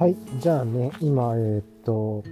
[0.00, 0.16] はい。
[0.38, 2.24] じゃあね、今、えーっと、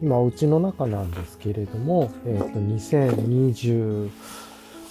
[0.00, 4.10] 今、お家の中なんですけれども、えーっと、2020、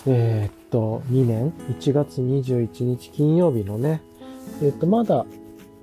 [0.06, 4.04] えーっと、2年1月21日金曜日のね、
[4.62, 5.25] えっと、まだ、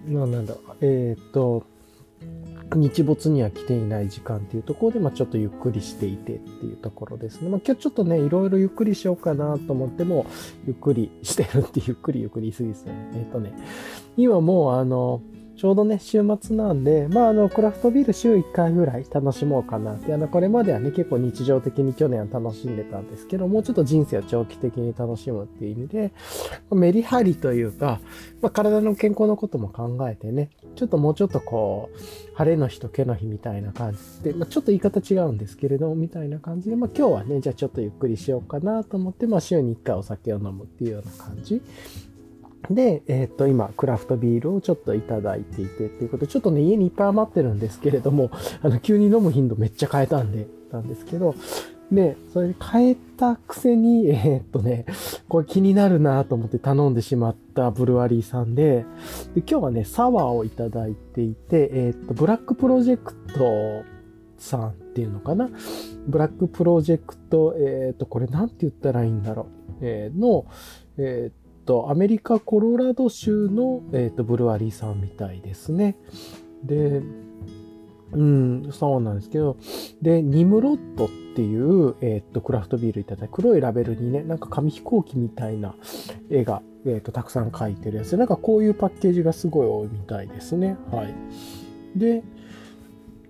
[0.07, 1.65] ななんだ、えっと、
[2.77, 7.49] 日没には来ていない時間っていうところで、まあ、ちょっとゆっくりしていてっていうところですね。
[7.49, 10.27] まあ、今日ちょっとね、いろいろゆっくりしようかなと思っても、
[10.69, 13.11] ゆっくりしてるってゆっくりゆっくり言い過ぎですね。
[13.15, 13.53] えっ、とね、
[14.17, 15.21] 今もうあの、
[15.65, 26.13] ちょうどね、週末なんで、まあ、あの、クラフトビール週1回ぐらい楽しもうかなって、あの、これまではね、結構日常的に去年は楽しんでたんですけど、もうちょっと人生を長期的に楽しむっていう意味で、
[26.71, 27.99] メリハリというか、
[28.43, 41.63] まあ、体の健康のことも考えてね、ちょっともうちょっとこう、晴れの日と毛の日みたいな感じで、まあ、ちょっと言い方違うんですけれども、みたいな感じで、まあ、今日はね、じゃあちょっとゆっくりしようかなと思って、まあ、週に1回お酒を飲むっていうような感じ。
[42.71, 48.31] で、えっ、と、今、クラフトビールをちょっといただいていてっていうことで、ちょっとね、家にいっぱい余ってるんですけれども、
[48.63, 51.35] あの、急に飲む頻度めっちゃ変えたんで、なんですけど、
[51.93, 54.87] で、それ変えたくせに、えっとね、
[55.29, 58.85] これ気になるなと思って頼んでしまったブルワリーさんで、
[59.35, 63.85] で今日はね、サワーをいただいていて、えっと、ブラックプロジェクト
[64.39, 65.51] さんっていうのかな？
[66.07, 69.47] ブラックプロジェクト、えっと、これなんて言ったらいいんだろう、
[69.83, 70.47] えー、の、
[70.97, 75.97] えっと、アメリカ・コロラド州の、えっと、ブルワリーさんみたいですね。
[76.63, 77.03] で、
[78.13, 79.57] うん、そうなんですけど、
[80.01, 85.75] で、ニムロットっていう、えっと、クラフトビールいただいて、黒いラベルにね、なんか紙飛行機みたいな
[86.31, 88.17] 絵が、えっと、たくさん描いてるやつ。
[88.17, 90.77] なんかこういうパッケージがすごい多いみたいですね。
[90.93, 91.15] はい。
[91.99, 92.23] で、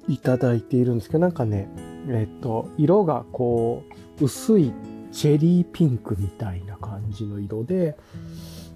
[0.09, 1.69] いただいているんですけど、なんかね、
[2.09, 3.85] えっと、色がこ
[4.21, 4.73] う、薄い
[5.15, 7.97] チェリーピンクみたいな感じの色で、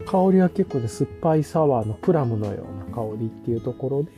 [0.06, 4.12] 香りは結構ね、酸っぱいサワーのプラムのような香りっていうところで、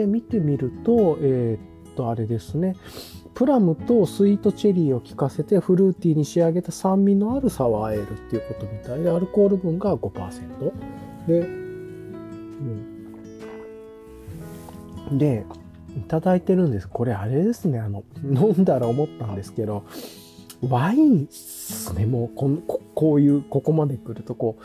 [0.00, 2.76] で、見てみると、えー、っと、あれですね。
[3.34, 10.72] プラムとスイートチェリーを効かせてフルーティーに仕上げた酸味のあるサワーエールっていうことみたいで、アルコール分が5%。
[11.26, 11.44] で、う
[15.14, 15.44] ん、で、
[15.96, 16.88] いただいてるんです。
[16.88, 17.78] これあれですね。
[17.78, 19.84] あの、飲んだら思ったんですけど、
[20.68, 22.06] ワインっすね。
[22.06, 24.56] もうここ、こういう、ここまで来ると、こ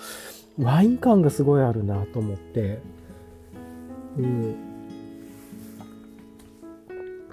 [0.57, 2.79] う、ワイン感がすごいあるなと思って、
[4.17, 4.55] うん、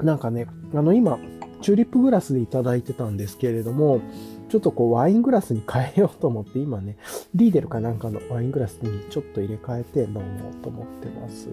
[0.02, 1.18] なんかね、あの今、
[1.62, 4.00] チューリップグラスでいただいてたんですけれども、
[4.50, 6.96] ちょっとこうワイングラスに変えようと思って今ね、
[7.34, 10.24] リーデルかなんかのワイングラスにちょっと入れ替えて飲もう
[10.62, 11.48] と思ってます。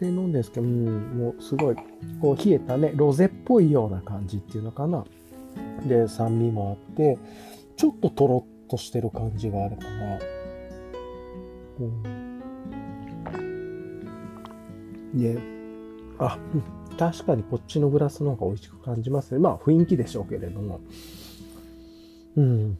[0.00, 1.76] で、飲んですけど、うん、もうすごい、
[2.20, 5.04] こう冷えたね、ロゼっぽいような感じっていうのかな。
[5.86, 7.18] で、酸味もあって、
[7.76, 10.18] ちょっととろっとしてる感じがあるかな。
[11.80, 12.40] うん、
[15.14, 15.38] で、
[16.18, 16.38] あ、
[16.98, 19.40] 確かにこっちのグラスの方が美味しく感じますね。
[19.40, 20.80] まあ雰囲気でしょうけれども。
[22.36, 22.78] うん。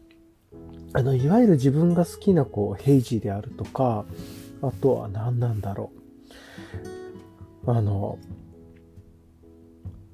[0.93, 4.05] あの、いわゆる自分が好きなこう、ヘイジーであるとか、
[4.63, 5.91] あとは何なんだろ
[7.67, 7.71] う。
[7.71, 8.19] あの、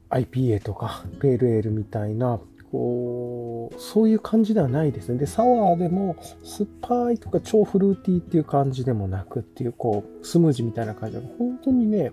[0.09, 5.19] IPA とか、ペールエールみたいな、こう、そういう感じではないですね。
[5.19, 12.13] で、サワーでも酸っぱいとか超フルーティーっていう感じでもなくっていう、こう、スムージーみたいな感じで、本当にね、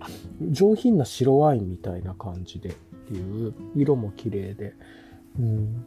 [0.50, 4.74] 上品な白ワインみたいな感じでっていう、色も綺麗で、
[5.38, 5.84] うん。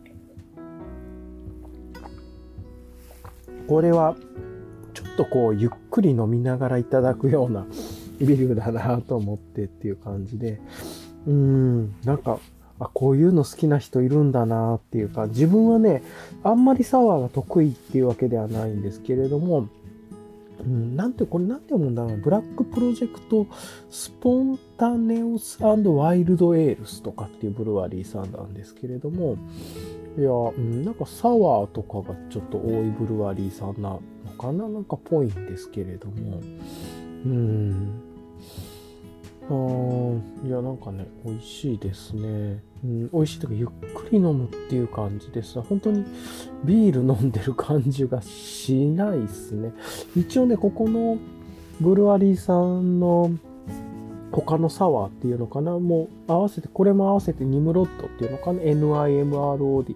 [3.67, 4.15] これは、
[4.93, 7.65] ちょっとこう、ゆっくり飲みながらいただくような
[8.19, 10.61] ビールだなと思ってっていう感じで、
[11.27, 12.39] うん、なんか、
[12.81, 16.01] あ、こういうの好きな人いるんだなっていうか、自分はね、
[16.43, 19.67] あんまりサワーが得意っていうわけではないんですけれども、
[20.61, 23.47] うん、なんて、これなんて読むんだろうブラックプロジェクト
[23.89, 29.37] スポンタネオスワイルドエールスとかっていうブルワリーさんなんですけれども、
[30.17, 34.01] いや、うん、なんかサワーとかがちょっと多いブルワリーさんなの
[34.39, 34.67] かな。
[34.67, 36.41] なんかぽいんですけれども、
[37.25, 38.01] うん、
[39.49, 42.70] あいや、なんかね、美味しいですね。
[42.83, 45.59] うん、美味しいとか、ゆっくり飲むっていう感じです。
[45.61, 46.03] 本当に
[46.63, 49.71] ビール飲んでる感じがしないですね。
[50.15, 51.17] 一応ね、ここの
[51.79, 53.31] ブルワリーさんの
[54.31, 59.95] 他のサワーっていうのかなもう合わせて、これも合わせてニムロットっていうのかな ?NIMROD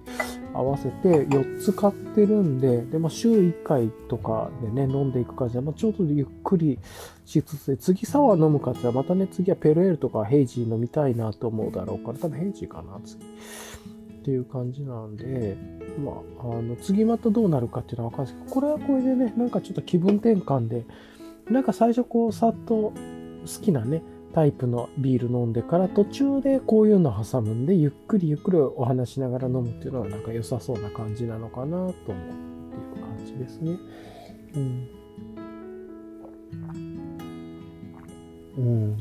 [0.54, 6.80] 合わせて4つ買ってるんで、で、まあ週1回とかでね、飲んでいく感じで、まあちょっとゆっくり
[7.26, 13.24] しつつで、次サワー飲むかってまたね、次はペルエルとかヘイジー飲みたいなと思うだろうから、多分ヘイジーかな、次。
[13.24, 13.28] っ
[14.26, 15.56] ていう感じなんで、
[16.04, 20.86] まあ、あの、次またどうなるかっていうのはわかんないですけど、これはこれでね、なんかちょっと気分転換で、
[21.50, 22.94] なんか最初こう、さっと好
[23.62, 24.02] きなね、
[24.34, 33.78] タイプのビール飲んでから途中でこういうの挟むんで、ゆっくりゆっくりお話しながら飲むっていうのはなんか良さそうな感じなのかなと思うっていう感じですね。
[34.56, 35.05] うん。
[38.58, 38.98] うん。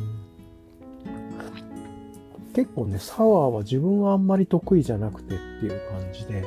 [2.54, 6.44] 結構ね、サワーは自分はあんまり得意じゃなくてっていう感じで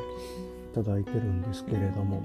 [0.72, 2.22] いただいてるんですけれども。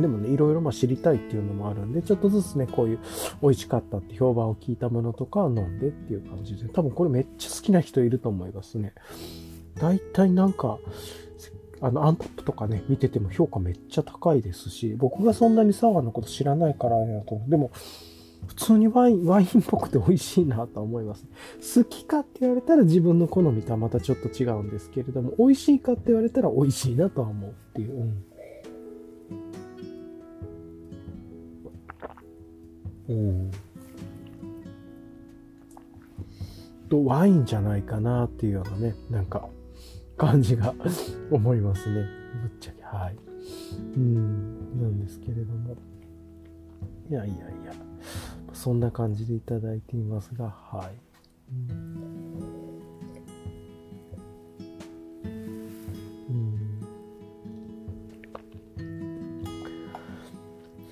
[0.00, 2.98] でもね、いろいろま知りたいっていうのもあるんで、ちょっとずつね、こういう
[3.42, 8.94] 美味しかったって評判を聞いたものとか飲んでっていう感じで、多分これめっちゃ好きな人いると思いますね。
[9.76, 10.78] 大体なんか、
[11.82, 17.40] あの、アントップとかね、見てても評価めっちゃ高いですし、僕がそんなにサワーのこと知らないからあれだと。
[17.48, 17.70] でも、
[18.52, 21.24] 普通にワイン、ワインっぽくて美味しいなと思います。
[21.80, 27.96] 好きかって言われたら自分の好みとはまたちょっと違うんですけれども、美味しいかって言われたら美味しいなとは思うっていう。
[27.96, 28.24] うん
[33.08, 33.50] うん。
[36.88, 39.48] と、ワインじゃないかなっていうようなね、なんか、
[40.16, 40.74] 感じが
[41.30, 42.06] 思いますね。
[42.42, 43.16] ぶっちゃけ、はい。
[43.96, 45.76] うん、なんですけれども。
[47.10, 47.72] いやいやいや、
[48.52, 51.12] そんな感じでいただいていますが、はい。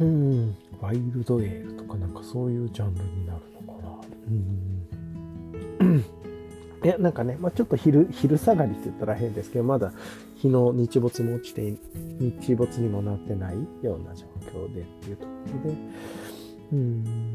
[0.00, 3.90] うん、うん、ワイルドエールとかなんかそういうジャンルになるのかな。
[4.28, 6.04] うん。
[6.82, 9.92] いや、なんかね、まあ、ちょっと昼、昼下がりって言ったら変ですけど、まだ
[10.36, 11.76] 日の日没も落ちて、
[12.18, 15.30] 日没にもなってないような状況でっていうとこ
[15.64, 15.76] ろで、
[16.72, 17.29] うん。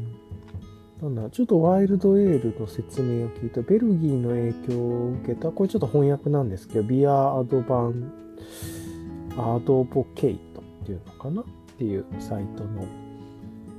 [1.02, 8.12] なんだ、ちょっとワイルドエールの説明を聞いた、ベルギーの影響を受けた、これちょっと翻訳なんですけど、ビアアドバン、
[9.36, 11.42] アドボケイトっていうのかな？
[11.42, 11.44] っ
[11.76, 12.86] ていうサイトの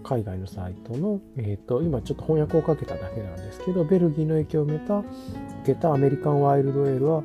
[0.04, 5.06] 海外のサイトの、えっ、ー、と、今ちょっと翻訳をかけただけなんですけど、ベルギーの影響を受けた、受
[5.66, 7.24] けたアメリカンワイルドエールは、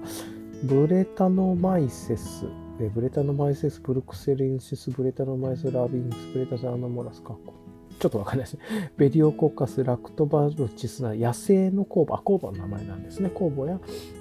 [0.64, 2.46] ブレタノマイセス、
[2.94, 7.61] ブレタノマイセス、ブルクセレンシス、ブレタノマイセス、ラビンス、ブレタサーノモラス、カッコ。
[8.02, 8.90] ちょっとわかんないですね。
[8.98, 13.30] ベリオコッカス、ラクトバルチスな野生の酵母、酵母の名前なんですね。
[13.32, 13.78] 酵母や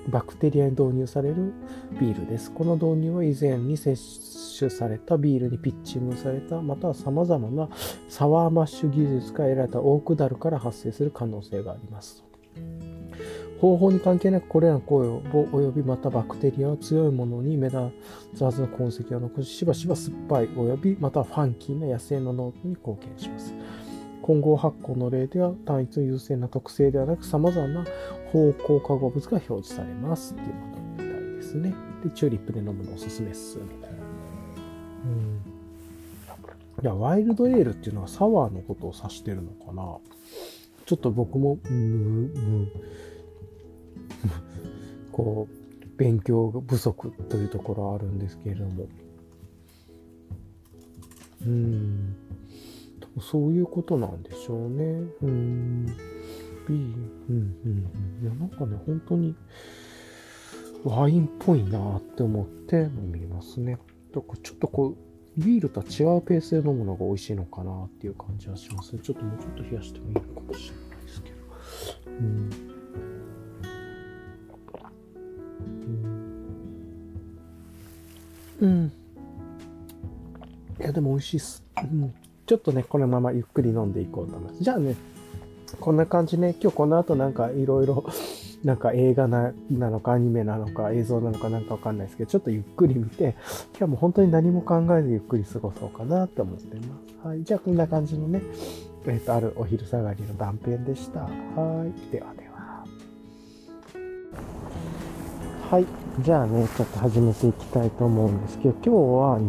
[0.07, 1.51] バクテリアに導入される
[1.99, 2.51] ビールです。
[2.51, 7.69] この導入は以前に摂取されたビールにピッチングされた、または様々な
[8.07, 12.30] サワーマッシュ技術から得られたオーク樽から発生する可能性があります。
[13.61, 17.77] 方法に関係なくこれらの酵母及びまたバクテリアは強いものに目立
[18.35, 23.53] つはずの痕跡を残し、しばしば酸っぱい及びまたファンキーな野生のノートに貢献します。
[24.23, 27.85] 混合発酵の例では単一の優先な特性ではなく様々な
[28.31, 30.53] 方向化合物が表示されますっていうこ
[30.97, 31.75] とみたいですね。
[32.03, 33.97] で、チューリップで飲むのおすすめっす、みたいな。
[35.05, 35.41] うん。
[36.81, 39.83] いや、ワイルドエールっていうのはサワーのことを指してるのかな
[40.87, 42.67] ちょっと僕も、む、む、
[45.11, 48.87] こう、勉強不足というところはあるんですけれども。
[51.45, 52.15] うん。
[53.19, 54.83] そういうことなんでしょうね。
[55.21, 55.85] うん。
[55.85, 55.93] B、
[56.69, 59.35] うん、うん、いや、なんかね、本当に、
[60.83, 63.77] ワインっぽいなって思って飲みますね。
[64.13, 64.97] だかちょっとこう、
[65.38, 69.01] ビールとは違うペースで飲むのが美味しいのかなっていう感じはしますね。
[69.03, 71.36] ちょっともうちょっと冷やしてもいいのかもしれないですけど。
[72.07, 72.70] うん。
[78.62, 78.91] うん。
[80.80, 81.63] いや、でも美味しいっす。
[81.84, 82.13] うん。
[82.46, 84.63] ちょっとね、このままゆっくり飲んでいこうと思います。
[84.63, 84.96] じゃあね、
[85.80, 88.06] こんな感じね、今日この後なんかいろいろ、
[88.63, 93.36] なんか映画ななのかアニメなのか映像なのかなんかわかんないですけど、ちょっとゆっくり見て、
[93.77, 96.84] 今日も本当に何も考えずゆっくり過ごそうかなって思ってま
[97.24, 97.27] す。
[97.27, 97.44] はい。
[97.44, 98.41] じゃあこんな感じのね、
[99.06, 101.22] えっ、ー、と、あるお昼下がりの断片でした。
[101.22, 101.27] は
[101.86, 102.12] い。
[102.12, 102.86] ではでは。
[105.72, 106.00] はい。
[106.20, 109.39] じゃあね、ちょっと始めていきたいと思うんですけど、今日は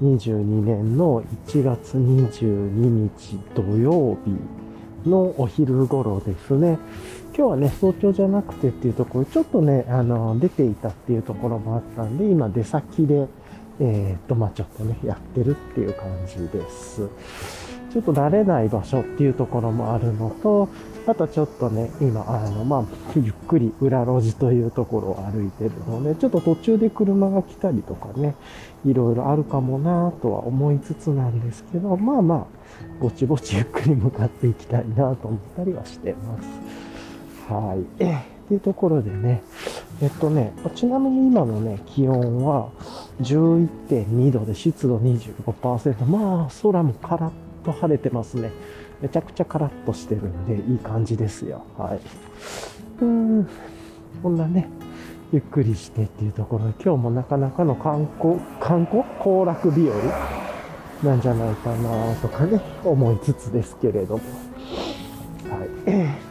[0.00, 6.78] 2022年の1月22日土曜日のお昼頃ですね。
[7.36, 13.26] 今日はね、早朝じゃなくてっていうところ、ちょっとね、あの、出ていたっていうところもあったんで、今出先で、
[13.80, 17.08] えー、っと、まあちょっとね、やってるっていう感じです。
[17.92, 20.68] ちょっと慣れない場所っていうところもあるのと、
[21.08, 22.84] あとちょっとね、今、あの、まあ、
[23.16, 28.34] ゆっくり裏路地というところを歩いてるので、ちょっと途中で車が来たりとかね、
[28.84, 32.44] いろいろあるかもなとは思いつつなんですけど、まあまあ、
[33.00, 37.52] ぼちぼちゆっくり向かっていきたいなと思ったりはしてます。
[37.52, 37.86] はい。
[37.98, 39.42] えっていうところでね、
[40.02, 42.68] えっとね、ちなみに今のね、気温は
[43.22, 46.04] 11.2度で湿度25%。
[46.04, 47.30] まあ、空もカラッ
[47.64, 48.50] と晴れてますね。
[49.00, 51.64] めちゃくちゃカラッとしてるんで、いい感じですよ。
[51.76, 52.00] はい。
[53.00, 53.48] うん。
[54.22, 54.68] こんなね、
[55.32, 59.04] ゆっくりしてっていうところで、今日もなかなかの観光、観光？
[59.20, 59.94] 行楽日和？
[61.02, 64.22] なんじゃないかなとかね、思いつつですけれども。
[65.48, 66.28] はい。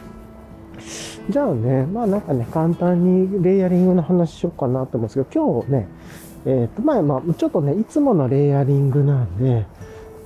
[1.32, 5.88] じゃあね、まあなんかね、簡単にレイヤリングの話しようかなと思うんですけど、今日ね、
[6.44, 9.66] えっ、ー、と、まあまあ、ちょっとね、いつものレイヤリングなんで、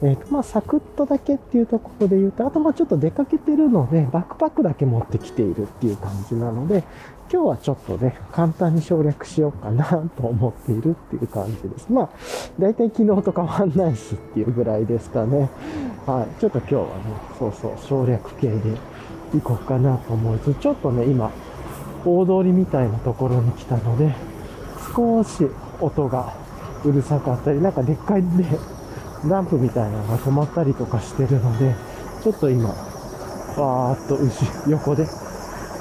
[0.03, 6.85] え、ー、と、まあ、サクッとだけっていうところで言うと、あとまあちょっと出かけてるので、バックパックだけ持ってきているっていう感じなので、
[7.33, 9.85] 今日はちょっとね、簡単に省略しようかな
[10.17, 11.91] と思っているっていう感じです。
[11.91, 12.11] まあ、
[12.59, 15.49] だいたい昨日と変わんないしっていうぐらいですかね。
[16.05, 16.41] はい。
[16.41, 16.89] ちょっと今日はね、
[17.39, 18.59] そうそう、省略系で
[19.33, 21.31] 行こうかなと思いつつ、ちょっとね、今、
[22.05, 24.15] 大通りみたいなところに来たので、
[24.95, 25.47] 少し
[25.81, 26.35] 音が
[26.85, 28.29] うるさかったり、なんかでっかいで、
[29.29, 31.75] ランプみたいなのが止まったりとかしてるので、
[32.23, 35.07] ちょっと今、わーっと後横で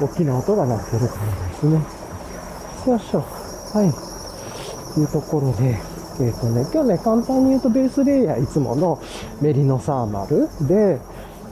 [0.01, 2.01] 大きな音が鳴ってる感じですね。
[2.88, 3.19] よいしょ。
[3.74, 4.93] はい。
[4.93, 5.77] というところで、
[6.19, 9.01] えっ、ー、とね、今日ね、簡単に言うとベースレイヤーいつもの
[9.41, 11.00] メリノサーマルで、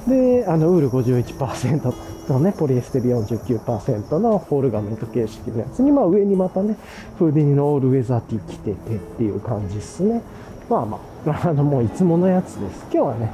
[0.08, 1.94] で、あの、ウール51%
[2.28, 6.76] とね、ポリエステル49%のホールガメント形式のやつに、まあ上にまたね、
[7.18, 10.22] フーディニのオールウェザーティー着ててっていう感じですね。
[10.70, 12.86] まあまあ、あの、もういつものやつです。
[12.92, 13.32] 今日はね、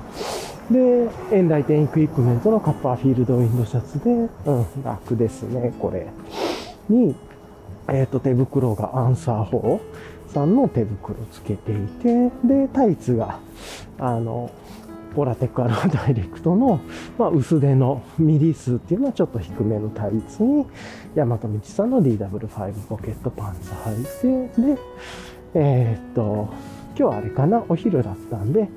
[0.71, 6.07] で、エンライテンエクイプメントのカッパーフィールドウィンドシャツで、うん、楽ですね、これ。
[6.89, 7.15] に、
[7.87, 9.79] えっ、ー、と、手袋がアンサー4
[10.29, 13.39] さんの手袋つけていて、で、タイツが、
[13.99, 14.51] あの、
[15.15, 16.79] オラテックアローダイレクトの、
[17.17, 20.65] まあ、薄手のミリ数っていうのはちょっと低めのタイツに、
[21.15, 24.77] ヤマトミチさんの DW5 ポケットパンツ履いて、で、
[25.53, 26.49] えー、っと、
[26.97, 28.69] 今日はあれかな、お昼だったんで、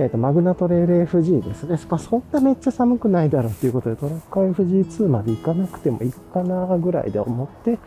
[0.00, 1.78] えっ、ー、と、マグナトレール FG ですね。
[1.88, 7.78] まあ、そんなめっちゃ寒くないだろうっていうことで、トラッカー FG2 まで行かなくてもいいかなぐらいで思って、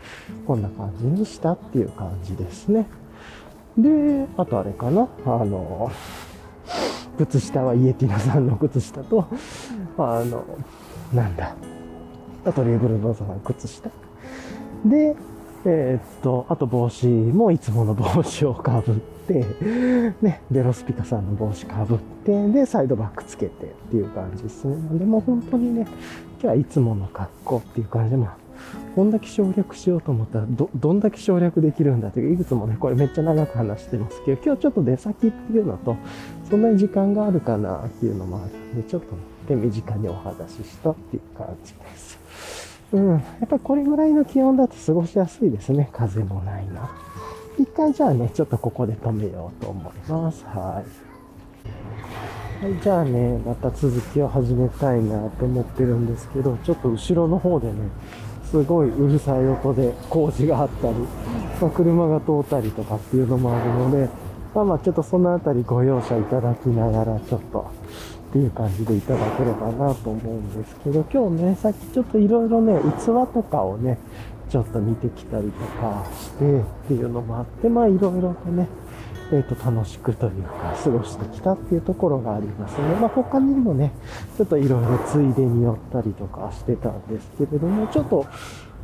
[0.46, 2.86] こんな感じにしたっていう感じですね。
[3.76, 5.90] で、あとあれかな、あの、
[7.18, 9.26] 靴下はイエティナさんの靴下と、
[9.98, 10.44] あの、
[11.12, 11.54] なんだ、
[12.44, 13.90] あとレーブルノーザさん靴下。
[14.84, 15.16] で、
[15.64, 18.96] えー、っと、あと帽子もいつもの帽子をかぶっ、
[19.32, 24.76] ね、ベロスピカさんの帽子かぶって、で、サイドバックつけてっていう感じですね。
[24.98, 25.86] でも本当にね、
[26.40, 28.36] 今日はいつもの格好っていう感じで、まあ、
[28.94, 35.96] こんだけ省略しようと思ったら、ど、どんだけ省略できるんだっていう、いくつもね、これめっちゃ長く話してますけど、今日ちょっと出先っていうのと、
[36.50, 39.08] そんなに時間があるかなっていうのもあるんで、ちょっと、
[39.46, 42.18] 手短にお話ししたっていう感じです。
[42.92, 43.10] うん。
[43.10, 45.90] やっぱりこれぐらいの気温だと過ごしやすいですね。
[45.92, 46.90] 風もないな。
[47.58, 50.44] 一回じゃあね、ちょっとここで止めようと思います。
[50.44, 50.82] は
[52.60, 52.64] い。
[52.64, 57.74] はい、じゃあね、また続きを始めたいなと思ってるんですけど、ちょっと後ろの方でね、
[58.50, 60.94] すごいうるさい音で工事があったり、
[61.60, 64.08] まあ、車が通ったりとかっていうのもあるので、
[64.54, 67.70] まあまあちょっとそのあたりご容赦いただきながらちょっと
[68.30, 73.98] っていう感じでいただければなと思うんですけど、今日ね、さっきちょっといろいろね、器とかをね、
[74.48, 78.68] ちょっと見てきたりとかしてっていうのもあって、まあいろいろとね、
[79.32, 82.94] えっ、ー、と、楽しくというか、過ごしてきたっていうところがありますね。
[83.00, 83.92] まあ他にもね、
[84.36, 88.26] ちょっといろいろついでに寄ったりとかしてたんですけれども、ちょっと、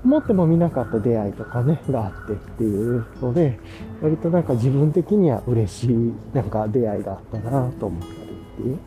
[0.02, 3.60] 持っても見なかった出会いとかね、があってっていうので、
[4.00, 8.16] 割となんか自分的には嬉しい、なんか出会いがあったなと思ったりっ
[8.56, 8.78] ていう。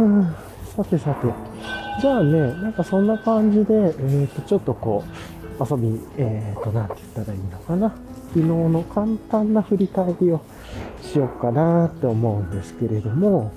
[0.00, 0.34] うん、
[0.74, 1.32] さてさて。
[2.00, 7.94] じゃあね、なんかそんな感じで、えっ、ー、と、ちょっとこう、遊び、えっ、ー、と、なんて言ったらいいのかな。
[8.28, 10.40] 昨日の簡単な振り返りを
[11.02, 13.52] しようかなって思うんですけれども、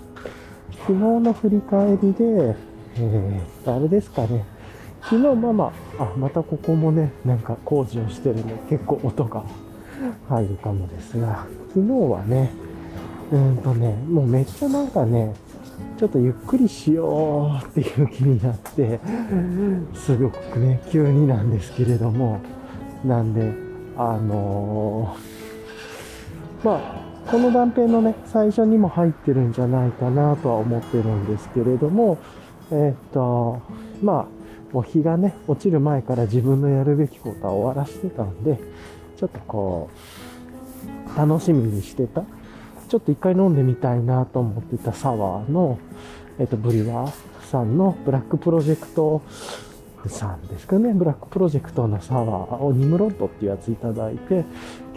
[0.81, 2.55] 昨日の振り返りで、
[2.97, 4.45] えっー、あれですかね。
[5.01, 9.43] 昨日まあまあ、またここもね、なんか工事をしてるの結構音が
[10.27, 12.51] 入るかもですが、昨日はね、
[13.31, 15.35] うんとね、もうめっちゃなんかね、
[15.97, 18.99] ちょっとゆっくりしようっていう気になって、
[19.93, 22.41] すごくね、急になんですけれども、
[23.05, 23.53] なんで、
[23.97, 32.17] あのー、まあ、この断片のね、最初にも入ってるんじゃないかなとは思ってるんですけれども、
[32.71, 33.61] え、っと、
[34.01, 38.59] まあ、もう日がね、落ちる前から自分のやるべきことは終わらしてたんで、
[39.15, 39.89] ちょっとこ
[41.15, 42.23] う、楽しみにしてた
[42.95, 45.79] ちょっと一回飲んでみたいなと思ってたサワーの、
[46.39, 49.21] えっ、と、ブリュワーさんのブラックプロジェクト
[50.07, 50.93] さんですかね。
[50.93, 54.45] ブラックプロジェクトのサワーをニムロッドっていうやついただいて、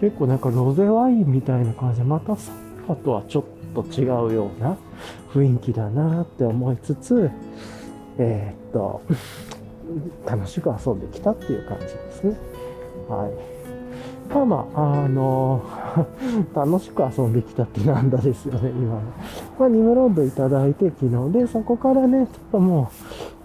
[0.00, 2.52] 結構なんかロゼワインみたいな感じで、またサ
[2.86, 4.76] ワーとはちょっと違うような
[5.32, 7.32] 雰囲気だなって思いつつ、
[8.18, 9.02] えー、っと、
[10.24, 12.36] 楽しく遊んできたっていう感じですね。
[13.08, 13.57] はい。
[14.28, 15.62] まあまあ、あの
[16.54, 19.02] 楽しく遊んできたってなんだですよね、今ね。
[19.58, 22.90] まあ、ニムロードいただいて昨日で、そこからね、ちょっとも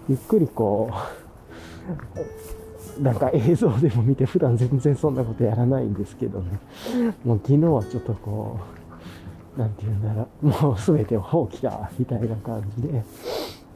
[0.08, 0.90] う、ゆっくりこ
[2.98, 6.60] う、なんか映像でも見て、普段全然そんなことやらないんですけどね。
[7.24, 8.58] もう昨日はちょっとこ
[9.56, 13.02] う、なんて言うんだろう、もう全てを放棄だ、みたいな感じで、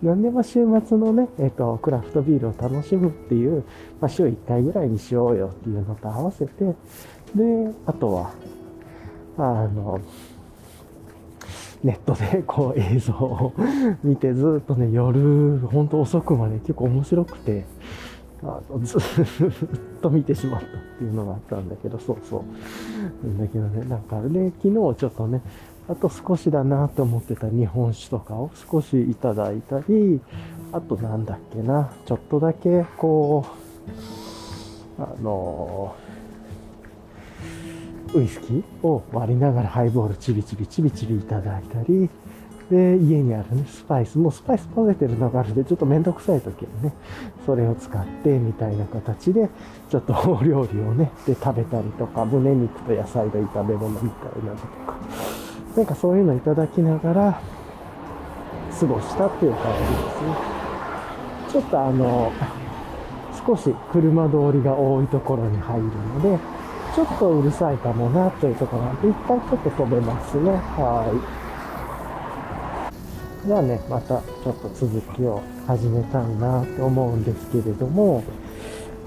[0.02, 3.64] なんでも週末のね、えっ、ー、と、クラフトビールを楽しむっていう、
[4.00, 6.74] まあ、週1回ぐらいにしようよっていうのと合わせて、で、
[7.84, 8.32] あとは、
[9.36, 10.00] あの、
[11.82, 13.54] ネットでこう映像を
[14.02, 17.64] 見てずっとね、夜、ほんと遅くまで結構面白くて、
[18.42, 19.00] あのずっ
[20.00, 23.40] と見てしまったっていうのがあったんだけど、そうそう。
[23.40, 25.40] だけどね、なんかね、昨日ちょっとね、
[25.88, 30.20] あと少しだなと思ってた日本酒とかを少しいただいたり、
[30.72, 33.46] あとなんだっけな、ちょっとだけこ
[34.98, 35.94] う、あの
[38.14, 42.10] ウイスキーを割りながらハイボールちびちびちびちびいただいたり、
[42.70, 46.92] で、家にあるね、スパイス、もうスパイス混ぜてるのがあるんで、ちょっとめんどくさい時はね、
[47.46, 49.48] それを使ってみたいな形で、
[49.88, 54.96] ちょっとお料理をね、で食べたりとか、胸肉と野菜の炒め物みたいなのとか、
[55.76, 57.40] なんかそういうのいただきながら
[58.78, 60.58] 過ごしたっていう感じですね。
[61.52, 62.32] ちょっとあの、
[63.46, 66.38] 少し車通りが多いところに入るので、
[66.94, 70.50] ちょっとうるさいかもなというところなんで、一旦ちょっと飛べますね。
[70.50, 71.06] は
[73.44, 73.46] い。
[73.46, 78.22] じゃあね、またちょっと続きを始めたいなと思うんですけれども、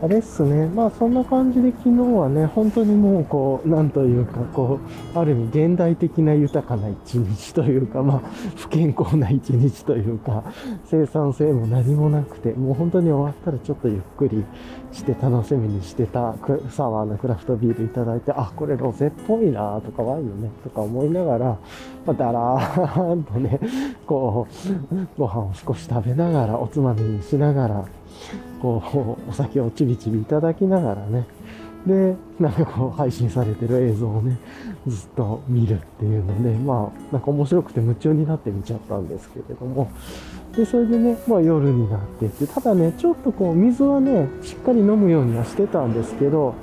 [0.04, 0.66] あれっすね。
[0.66, 4.80] まあそんな感じで昨日はね、本当にもうこう、なんというか、こ
[5.16, 8.22] う、ある意味現代的な豊かな一日というか、まあ
[8.56, 10.44] 不健康な一日というか、
[10.86, 14.44] 生産性も何もなくて、もう本当に終わったらちょっとゆっくり
[14.92, 16.34] して楽しみにしてた
[16.72, 21.60] サワーのクラフトビールいただいて、あ、これロゼっぽいなとかワインね、とか思いながら、ま
[22.08, 23.60] あ、だらーんとね、
[24.08, 27.86] こう、ご飯を少し食べながら、おつまみにしながら、
[28.62, 31.26] こう、お酒をちびちびいただきながらね、
[31.86, 34.38] で、なんかこう、配信されてる映像をね、
[34.88, 39.92] ずっと見るっていうので、まあ、なんか面白くて夢中になって見ちゃったんですけれども、
[40.56, 46.54] で、それでね、まあ夜になってって、ただね、ちょっとこう、水はね、しっかり飲むようにはしてたんですけど、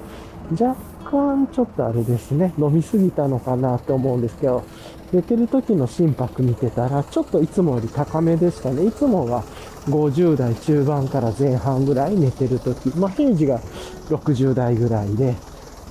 [0.52, 4.62] 若干ちょっとあれですね、飲みすぎたのかなと思うんですけど、
[5.10, 8.84] 寝てる時の心拍見てたら、ちょっといつもより高めでしたね。
[8.84, 9.42] いつもが
[9.88, 13.60] 50代中盤から前半ぐらい寝てる時、まあ、平時が
[14.08, 15.34] 60代ぐらいで、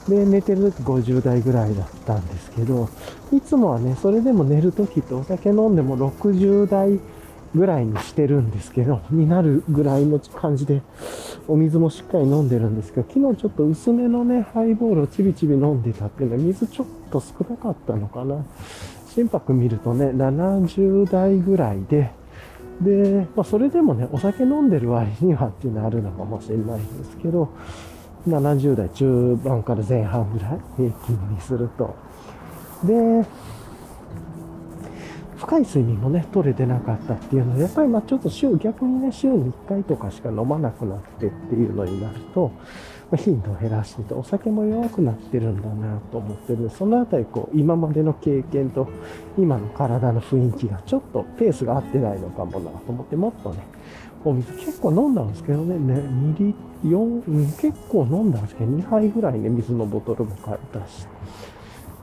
[0.07, 2.89] で、寝てる時50代ぐらいだったんですけど、
[3.33, 6.99] いつもはね、それでも寝る時ってお酒飲んでも60代
[7.55, 10.81] ぐらいにしてるんですけど、になるぐらいの感じで、
[11.47, 18.45] お水もしっかり飲んでるんですけど、昨日ちょっと薄めのね、ハイボールをちびちび飲んでたっていうのは、水ちょっと少なかったのかな。
[19.13, 22.11] 心拍見るとね、70代ぐらいで、
[22.81, 27.49] で、まあ、それでもね、お酒飲んでる割にはっていうのはあるのかもしれないんですけど、
[28.27, 31.95] 70代中盤から前半ぐらい平均にすると。
[32.83, 33.25] で、
[35.37, 42.51] 深い睡眠もね、取れてなかったっていうのは、やっぱりまあちょっと週、逆にね、週に1回とかしか飲まなくなってっていうのになると、
[43.15, 48.89] 頻度を減らしてて、お酒も弱くなってるんだなと思ってるそのあたり、こう、今までの経験と、
[49.37, 53.59] 今の体の雰囲気がちょっとペースが合ってないのかもなと思って、もっとね、
[54.25, 61.07] お水結構飲んだんですけどね、ね2リ、4、結構飲んだんですけど、2杯ぐらいね、水のボトルも買えたし、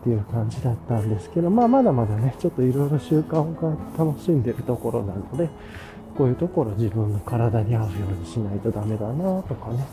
[0.01, 5.51] っていう感じだったんですけど、まあ、まだまだね、ちょっといろいろ習慣が楽しんでるところなので、
[6.17, 9.85] こういうところ自分の体に合うようにしないとダメだなとかね、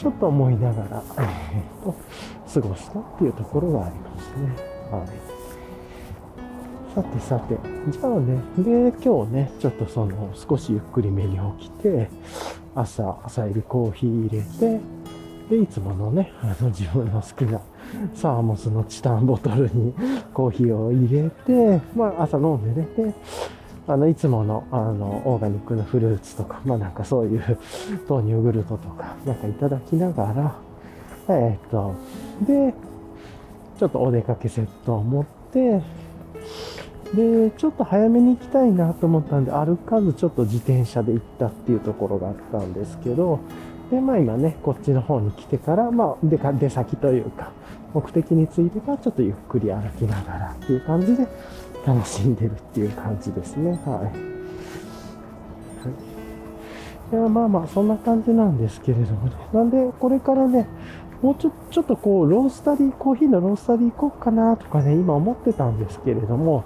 [0.00, 1.94] ちょっと思いながら、えー、と、
[2.54, 4.46] 過ごしたっていうところがありますね。
[4.90, 5.08] はい。
[6.94, 7.58] さてさて、
[7.90, 12.08] じゃあね、で、今日ね、ちょっとその、少しゆっくり目に起きて、
[12.74, 14.80] 朝、朝入りコーヒー入れて、
[15.50, 17.60] で、いつものね、あの自分の好きな
[18.14, 19.92] サーモスのチタンボトルに
[20.32, 23.14] コーヒーを入れて、まあ朝飲んでね、で、
[23.86, 27.58] あの、いつもの、あの、オーガニックのフルーツとか、 まあなんかそういう
[28.08, 30.54] 豆乳グルトとか、なんかいただきながら、
[31.28, 31.94] えー、っと、
[32.46, 32.74] で、
[33.78, 35.80] ちょっとお出かけセットを持って、
[37.14, 43.40] で、ちょっと早めに行きたいなと思ったんで、歩かずちょっと自転車で行ったっていうところがあったんですけど、
[43.90, 47.50] で、まあ今ね、こっちの方に来てから、まあ出か、出先というか、
[47.92, 51.26] 目的についてからちょっとゆっくり歩きながらっていう感じで、
[51.86, 53.78] 楽しんでるっていう感じですね。
[53.84, 54.30] はい。
[57.12, 59.32] いやまあまあ、そんな感じなんですけれどもね。
[59.52, 60.68] なんで、これからね、
[61.22, 66.64] もうちょちょっとこう、ロースタリー、コーヒーのロースタリー行こうかなとかね、今思ってたんですけれども、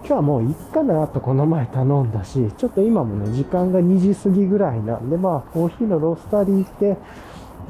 [0.00, 6.96] 今日はもういっかなとこの前頼んだし、ちょっと今もね、時間が2時過ぎぐらいなんで、まあ、コーヒーのロースタリー行って、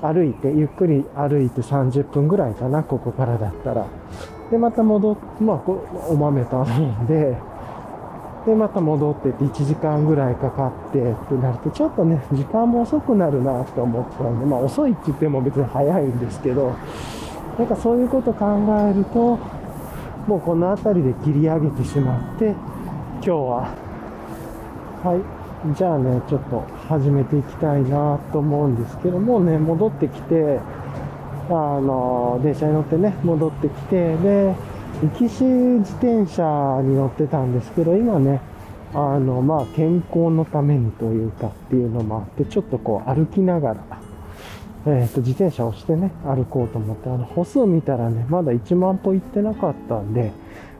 [0.03, 3.87] 歩いて、ゆっくり歩いて30分ぐらいかな、ここからだったら。
[4.51, 5.71] で、また戻って、まあ、
[6.09, 7.37] お豆頼んで、
[8.47, 16.75] で、また戻ってって1時間ぐらいかかってってなると、ちょっとね、時間も遅くなるなって思ったんで、まあ遅いって言っても別に早いんですけど、
[17.59, 18.47] なんかそういうこと考
[18.91, 19.39] えると、
[20.27, 23.75] もうこの辺りで切り上げてしまって、今日は、
[25.05, 30.61] はい、じゃあね、ちょっと始めていきたいなと思うんですけどもうね、戻ってきて、
[31.51, 34.55] あの、電車に乗ってね、戻ってきて、で、
[35.03, 38.41] 行きし自転車に乗ってたんですけど、今ね、
[38.95, 43.85] あの、まあ、健康のためにというかっていうのもあって、ちょっとこう歩きながら、
[44.87, 50.33] えっ、ー、と、自転車をしてね、歩こうと思って、あの、歩数見たらね、まだ1万歩行ってなかったんで、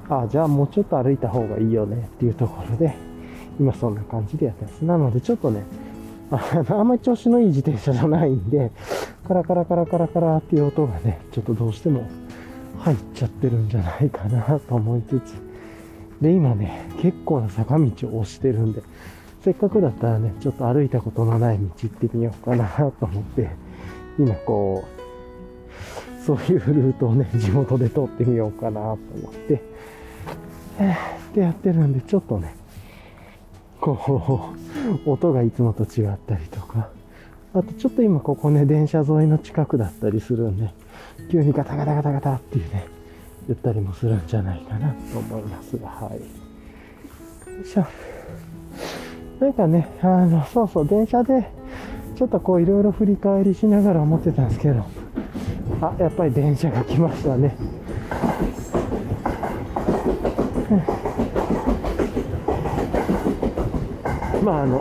[0.09, 2.95] あじゃあもうちょっと歩いた方がいいよねっていうところで、
[3.61, 4.85] 今そんな感じでやってます。
[4.85, 5.63] なので、ちょっとね、
[6.31, 8.71] あ あんまり調子のいい自転車じゃないんで、
[9.27, 12.05] カラカラカラカラカラっていう音がね、ちょっとどうしても
[12.79, 15.35] 入っちゃってるんじゃないかなと思いつつ、
[16.21, 18.83] で、今ね、結構な坂道を押してるんで、
[19.43, 23.51] せっかくだったらね、ちょっと歩いたことのない道行ってみようかなと思って、
[24.19, 28.99] 今こう、そういうルートをね、地元で通ってみようかなと思
[29.31, 29.63] って、
[30.79, 30.97] えー、っ
[31.33, 32.55] てやってるんで、ちょっとね、
[33.81, 34.70] こう、
[35.07, 36.89] 音がいつもと違ったりとか、
[37.53, 40.71] あとちょっと今ここね、電車沿いの近くだったりするんで、
[41.31, 42.87] 急にガタガタガタガタっていうね、
[43.49, 46.15] 言ったりもするんじゃないかなと思いますが、はい。
[46.15, 47.87] よいしょ。
[49.41, 51.51] なんかね、あの、そうそう、電車で、
[52.17, 54.85] ちょっとこういろいろ振り返りしながら思ってたんですけど、
[55.81, 57.57] あ、やっぱり電車が来ましたね。
[64.43, 64.81] まああの、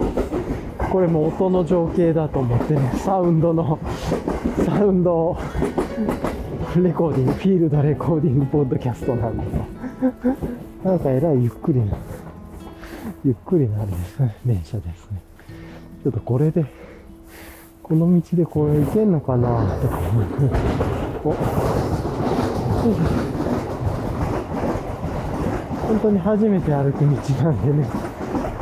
[0.91, 3.79] これも音の情景だと思ってね、サウンドの、
[4.65, 5.37] サウンド
[6.77, 9.43] レコーディング、フィールドレコーディングポッドキャストなんだ
[10.83, 11.97] なんかえらいゆっくりな、
[13.25, 15.21] ゆっくりなんですね、電車ですね。
[16.03, 16.65] ちょっとこれで、
[17.83, 20.33] この道でこれ行けんのかなとか思って、
[21.25, 21.33] お、
[25.87, 27.87] 本当に初めて歩く道なんでね、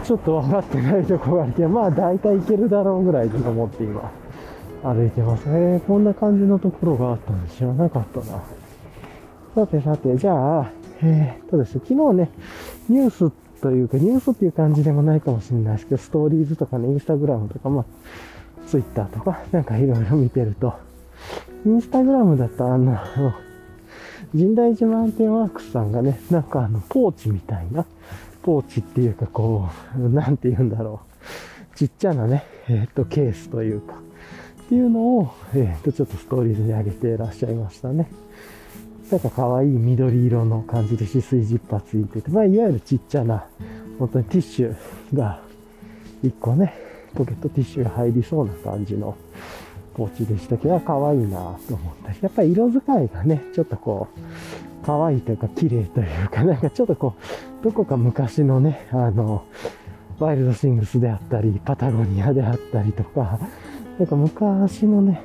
[0.07, 4.09] ちょっと分かってないとこがあるけど、まあ大体行けるだろうぐらいで思って今、
[4.81, 5.43] 歩いてます。
[5.47, 8.41] えー、こんな感じのところがあったんで知らなかったな。
[9.53, 12.29] さてさて、じゃあ、えー、っとですね、昨日ね、
[12.87, 17.85] ニュースというか、ニュースっていう感じでもないかもしれないですけど、ストーリーズとかね、インスタグラムとか、まあ、
[18.65, 20.73] ツイッターとか、なんかいろいろ見てると、
[21.65, 22.97] インスタグラムだとあの、
[24.33, 27.85] 神代寺マウンテンワークスさんがね、なんかあの、ポーチみたいな、
[28.43, 31.01] ポーチっていうかこう、なんて言うんだろ
[31.73, 31.75] う。
[31.77, 33.93] ちっちゃなね、えっ、と、ケースというか、
[34.63, 38.09] っていうのを、えっ、と、ちょっとストーリーズに上げていらっしゃいましたね。
[39.11, 43.45] なんか可愛い緑色の感じで止水ジッパーついてて、まあ、いわゆるちっちゃな、
[43.99, 44.75] 本当にティッシュ
[45.13, 45.39] が、
[46.23, 46.73] 一個ね、
[47.13, 49.15] ポケットティッシュが入りそうな感じの
[49.97, 57.15] ポーチでしたけど、可愛いなと思ったし、やっぱり色使いがね、ちょっとこう、可愛いというか綺麗というか、なんかちょっとこ
[57.61, 59.43] う、どこか昔のね、あの、
[60.19, 63.39] ワイルドシングスであったり、パタゴニアであったりとか、
[63.97, 65.23] なんか昔のね、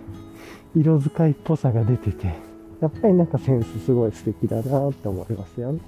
[0.74, 2.35] 色使いっぽさが出てて、
[2.80, 5.80] やっぱりなんかセンスすごい素敵だなって思いますよね。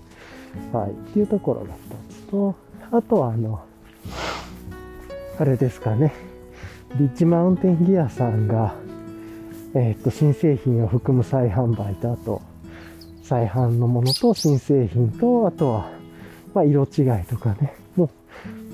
[0.73, 0.91] はい。
[0.91, 1.75] っていうところが
[2.09, 2.55] 一つと、
[2.93, 3.61] あとはあの、
[5.39, 6.13] あれですかね、
[6.97, 8.77] リッチマウンテンギアさんが、
[9.75, 12.41] えっ、と、新製品を含む再販売と、あと、
[13.25, 15.91] 再販のものと新製品と、あとは、
[16.55, 18.11] まあ、色違いとかね、も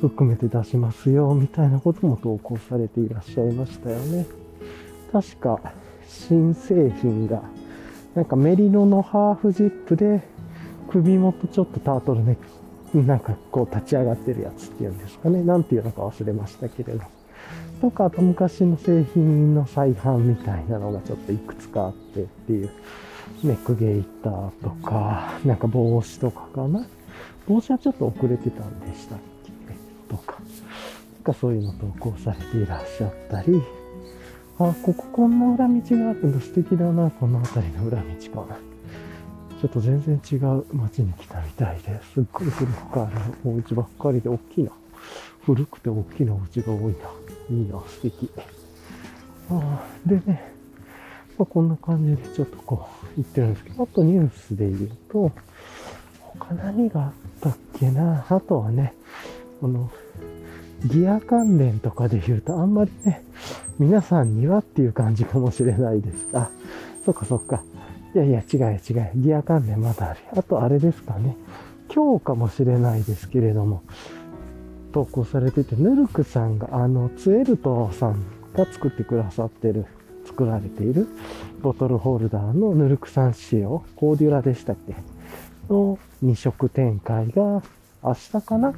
[0.02, 4.26] 含めて出しますよ、みたいなことも投稿されていらっしゃいましたよね。
[5.10, 5.58] 確か、
[6.06, 7.42] 新製品が、
[8.14, 10.20] なんかメリノのハーフジップで、
[10.90, 12.36] 首元ちょっとタートルネッ
[12.92, 15.42] ク、なんかこう立ち上がってるやつっていうんですかね。
[15.42, 17.19] なんていうのか忘れましたけれど。
[17.80, 22.70] とか、あと昔の製品の再販みたいなのがちょっといくつかあってっていう。
[23.42, 26.86] ネックゲイターとか、なんか帽子とかかな。
[27.48, 29.18] 帽子はちょっと遅れてたんでしたっ
[29.66, 30.14] け？
[30.14, 30.36] とか。
[31.14, 33.62] なんかそういうの投稿されていらっしゃったり。
[34.58, 38.04] あ、こここんな裏道があるの素敵だな、この辺りの裏道
[38.44, 38.58] かな。
[39.58, 43.12] ちょっと全然違う街に来たみたいですっごい古くある
[43.46, 44.70] お家ばっかりで大きいな、
[45.46, 46.98] 古くて大きなお家が多いな。
[47.48, 48.30] いいな、素敵。
[49.50, 50.52] あでね、
[51.38, 55.32] まあ、こんな感じでちょっとこう言ってるんですけど、あとニュースで言うと、
[56.38, 58.26] 他何があったっけな。
[58.28, 58.94] あとはね、
[59.60, 59.90] この、
[60.86, 63.22] ギア関連とかで言うと、あんまりね、
[63.78, 66.28] 皆さんにはっていう感じかもしれないです。
[66.32, 66.50] あ、
[67.04, 67.62] そっかそっか。
[68.14, 69.10] いやいや、違う違う。
[69.16, 70.20] ギア関連まだある。
[70.36, 71.36] あとあれですかね。
[71.92, 73.82] 今日かもしれないですけれども、
[74.92, 78.22] 投稿されてて、ヌルクさんが、あの、ツエルトさん
[78.54, 79.86] が作ってくださってる、
[80.26, 81.08] 作られている
[81.62, 84.94] ボトルホルダーのヌルクさん仕様、コーデュラでしたっけ
[85.68, 87.62] の2色展開が
[88.02, 88.74] 明日かな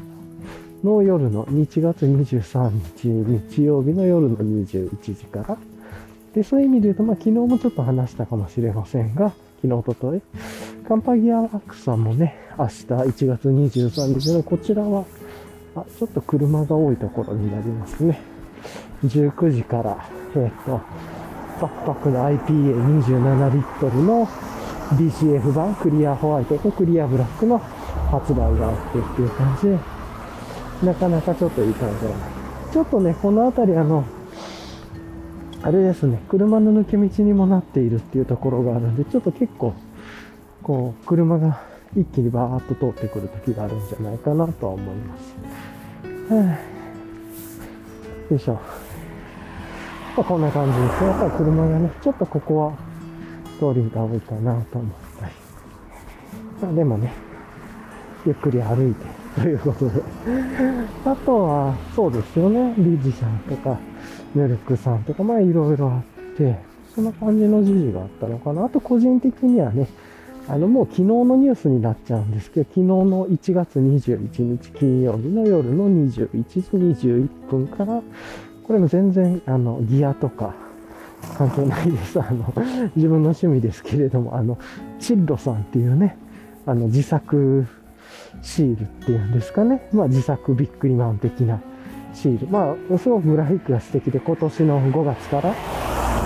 [0.85, 3.09] の夜の1月23日
[3.55, 5.57] 日曜日の夜の21時から。
[6.35, 10.23] で、そういう意味で言うと、まあ昨日もちょっと話したかもしれませんが、昨日、おととい、
[10.89, 15.05] カンパギアワークさんもね、明日1月23日のこちらは、
[15.75, 18.21] あ、ちょっと車が多いところになりますね。
[19.05, 20.05] 19時から、
[20.35, 20.81] えっ、ー、と、
[21.61, 24.27] バッパクの IPA27 リットルの
[24.97, 29.79] DCF 版クリアホワイトとクリアブラックの発売があってっていう感じで、
[30.87, 32.17] なかなかちょっといい感じだな。
[32.73, 34.05] ちょっとね、この辺りあの、
[35.63, 39.75] あれですね、車の抜け道にもなっているっていうところがあるんで、ちょっと結構、
[40.63, 41.61] こう、車が
[41.97, 45.42] 一気にバーッと通ってくる時があるんじゃないかなとは思います。
[46.37, 48.55] よいしょ。
[48.55, 48.61] ま
[50.19, 51.05] あ、こんな感じです。
[51.05, 52.73] やっぱり車がね、ちょっとここは
[53.59, 55.33] 通りが多いかなと思ったり。
[56.63, 57.13] まあでもね、
[58.25, 59.05] ゆっくり歩いて
[59.43, 60.03] ということで。
[61.05, 63.77] あとは、そうですよね、リジさんとか、
[64.35, 66.03] ヌルクさんとか、まあいろいろあっ
[66.37, 66.59] て、
[66.95, 68.65] そんな感じの時事があったのかな。
[68.65, 69.87] あと個人的にはね、
[70.49, 78.03] あのもう昨日のニュースになっちゃうんですけど、昨日の1月21日金曜日の夜の21時21分から、
[78.65, 80.55] これも全然、あの、ギアとか
[81.37, 82.21] 関係ないです。
[82.21, 82.53] あの、
[82.97, 84.59] 自分の趣味ですけれども、あの、
[84.99, 86.17] チッロさんっていうね、
[86.67, 87.67] あの、自作
[88.43, 89.89] シールっていうんですかね。
[89.93, 91.61] まあ、自作ビックリマン的な
[92.15, 92.47] シール。
[92.49, 95.55] まあ、すごくグラフィックが素敵で、今年の5月から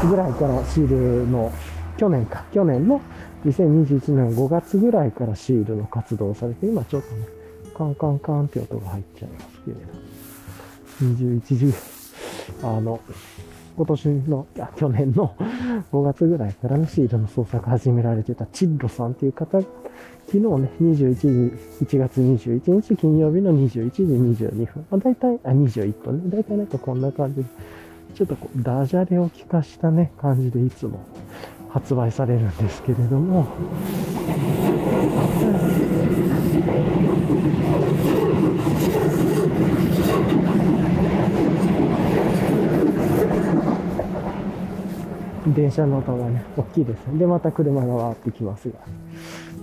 [0.09, 0.89] ぐらいからシー
[1.23, 1.53] ルの、
[1.97, 3.01] 去年か、去年の
[3.45, 7.27] 2021年5月ぐらいからシールの活動をされて、今ちょっとね、
[7.77, 10.07] カンカンカンって音が入っちゃいますけれど。
[11.03, 11.75] 21時、
[12.63, 13.01] あの、
[13.77, 15.35] 今年の、いや、去年の
[15.93, 19.69] 5月ぐらいからね、シールの創作始められてたチッロさんっていう方、昨
[20.33, 20.49] 日ね、
[20.81, 21.29] 21時、
[21.85, 24.03] 1月21日金曜日の21時
[24.45, 24.87] 22分。
[24.91, 26.31] まあ、大体、あ、21分ね。
[26.31, 27.49] 大体なんかこんな感じで、
[28.15, 31.05] ちょっとこう、ダジャレを聞かしたね、感じでいつも
[31.77, 33.47] 発売されるんですけれども、
[45.49, 47.19] 電車の音がね、大きいですね。
[47.19, 48.79] で、また車がわーってきますが。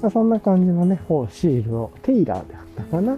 [0.03, 3.17] まあ、そんな感じのね、こうシールを、テイラーであったかな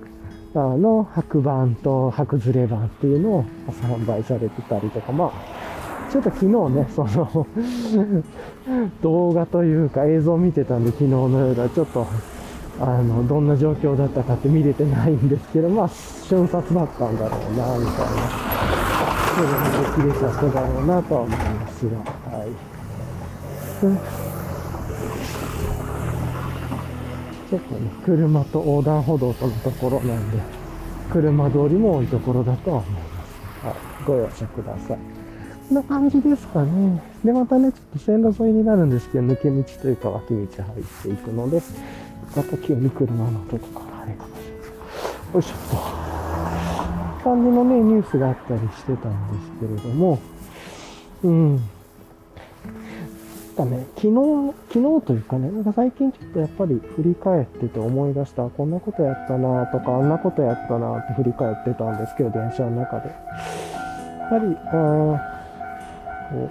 [0.54, 5.55] あの白板と白ずれ板っていうのを販売されてたりとか、まあ、
[6.16, 7.46] ちょっと昨日ね、その
[9.04, 12.08] 動画というか映像を見てたんで、昨日の夜はちょっと、
[12.80, 18.16] あの、どんな状況だったかって見れてないんですけど、まあ、瞬殺だったんだろうな、みたいな。
[19.36, 19.56] それも
[20.08, 22.48] できれちゃっただろうなとは思いますが、はい。
[27.50, 30.38] ちょっとね、車と横断歩道とのところなんで、
[31.12, 33.66] 車通りも多いところだとは思います。
[33.66, 33.76] はい。
[34.08, 35.15] ご容赦ください。
[35.68, 37.02] こんな感じですかね。
[37.24, 40.48] で、またね、ちょっと線路沿いになるんですけど、抜け道というか脇道入っ
[41.02, 41.62] ていくので、
[42.36, 45.34] また急に車の音とかがあれかもしれない。
[45.34, 46.06] よいしょっと。
[47.24, 50.20] 感じのね、ニュースがあったりしてたんですけれども、
[51.24, 51.58] うん。
[53.58, 63.08] だね、昨日、昨日というかね、なんか最近ちょっとやっぱり振り返ってて思い出した、こんなことやったなとか、あんなことやったなって振り返ってたんですけど、電車の中で。
[63.08, 65.35] やっぱり、あ
[66.32, 66.50] こ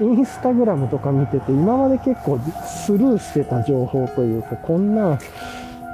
[0.00, 5.18] う、インスタグラムとか見てて、今まで結構スルーしてた情報というか、こんな、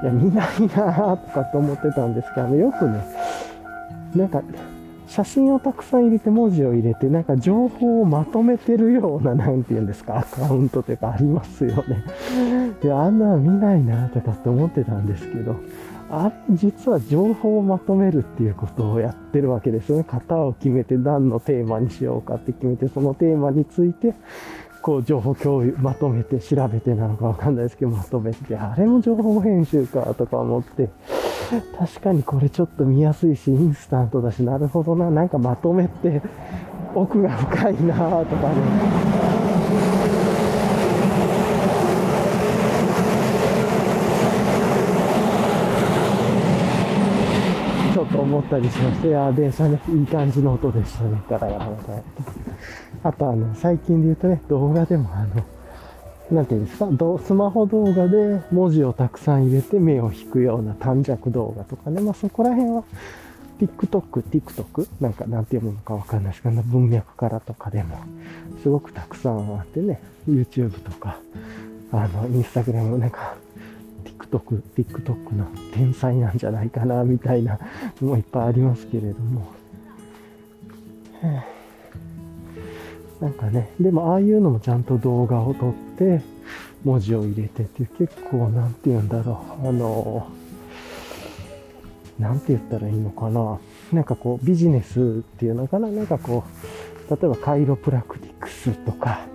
[0.03, 3.05] いや、見ないなとかって思ってたんですけど、よくね、
[4.15, 4.43] なんか、
[5.07, 12.05] 写真をたくさん入れて文字を入れて、なんか情報をまとめてるような、なんて言うんですか、アカウントというかありますよね。
[12.83, 15.57] いや、あんな見ないなとかって思ってたんですけど、
[16.13, 20.05] あれ実は情報をまとめるっていうことをやってるわけですよね。
[20.09, 24.15] 型を決めて何のテーマにしようかって決めて、そのテーマについて
[24.83, 30.89] こう情報共有、まとめて調べてなのかわかんないですけど、まとめて、あれも情報編集かとか思って、
[31.79, 36.23] 確かにこれちょっと見やすいし、インスタントだし、なるほどな、なんかまとめって
[36.95, 38.55] 奥が深いなとかね。
[47.93, 52.03] ちょっと思ったりしまして、いや、電車ね、いい感じの音でしたね、ガラガラガラ。
[53.03, 55.45] あと、あの、最近で言うとね、動画でも、あの、
[56.31, 56.89] なんていうんですか、
[57.27, 62.85] スマホ動画で文字をたくさん入れて目を引くような短尺動画とかね、まあそこら辺は
[63.59, 64.89] TikTok、TikTok?
[65.01, 67.99] なんかなんて読むのかわかんないですけど、文脈からとかでも
[68.63, 71.19] すごくたくさんあってね、YouTube とか、
[71.91, 73.35] あの、Instagram なんか
[74.31, 77.59] TikTok、TikTok の天才なんじゃないかな、みたいな
[78.01, 79.53] のもいっぱいありますけれども。
[83.21, 86.23] なんかね、でもああいうのもちゃんと動画を撮って、
[86.85, 90.27] 文字を入れてっていう結構なんて言うんだろう、あの、
[92.19, 93.59] なんて言ったらいいのかな。
[93.93, 95.03] なんかこうビジネスっ
[95.39, 95.89] ていうのかな。
[95.89, 96.45] なんかこ
[97.09, 99.27] う、例えばカイロプラクティクスとか、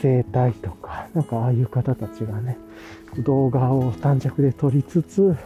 [0.00, 2.58] 生態とか、なんかああいう方たちがね、
[3.22, 5.36] 動画を短尺で撮りつつ、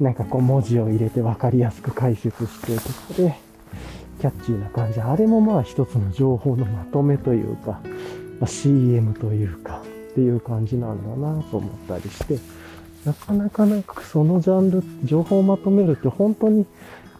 [0.00, 3.36] なんかこう文字を入れて分かりやすく解説してとかで、
[4.20, 5.00] キャッチーな感じ。
[5.00, 7.80] あれもまあ一つの情報のまとめというか、
[8.40, 12.38] まあ、CM というか、っていう感じなんだなと思ったりして、
[13.04, 16.66] なかなかなんかそのジャンル、情報をまとめるって本当に、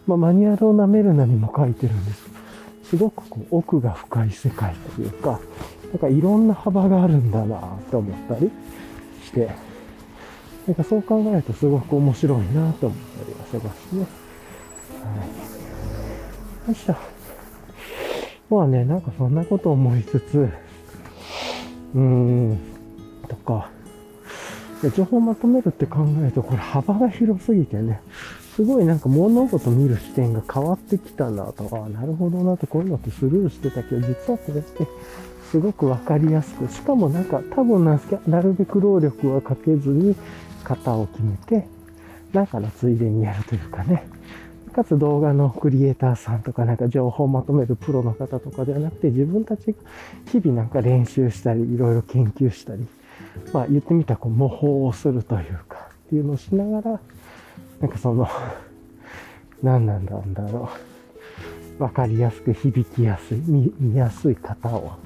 [0.07, 2.35] まあ、マニュアルを舐めるなにも書いてるんです。
[2.83, 5.39] すごくこう奥が深い世界というか、
[5.91, 8.51] なんかいろんな幅があるんだなと思ったり
[9.35, 9.49] て、
[10.65, 14.05] なんかそう考えるとすごく面白いなと思ったりはしますね。
[15.03, 16.69] はい。
[16.69, 16.95] よいしょ。
[18.49, 20.49] まあね、なんかそんなこと思いつつ、
[21.95, 22.57] うーん、
[23.27, 23.69] とか、
[24.95, 28.01] 情報をまとめるって考えると、これ幅が広すぎてね、
[28.55, 34.87] すごいなんか物事見る視点が変わってきたなとか、なるほどなとこういうのってスルーしてたけど、実はこれって
[35.55, 40.13] すごくわかりやすく、しかもなんか多分なんですけど、なるべく労力はかけずに
[40.65, 41.65] 型を決めて、
[42.33, 44.05] なんかのついでにやるというかね。
[44.73, 49.73] かつ動画のクリエイターさんとかなんか情報をまとめるプロの方とかではなくて自分たちが
[50.29, 52.85] 日々なんか練習したりいろいろ研究したり
[53.53, 56.99] まあ言ってみたらこう模倣をするというかっていうのをしながら
[57.79, 58.27] なんかその
[59.63, 60.69] 何なんだろ
[61.79, 65.04] うわかりやすく響きやすい見やすい方を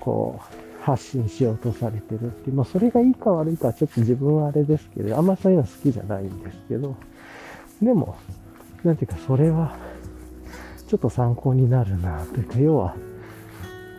[0.00, 6.96] こう、発信しようとされてるっていう、まあそれがいいか悪いかはちょっと自分はあれですけど、あんまそういうの好きじゃないんですけど、
[7.82, 8.16] でも、
[8.84, 9.76] なんていうかそれは、
[10.88, 12.96] ちょっと参考になるなというか、要は、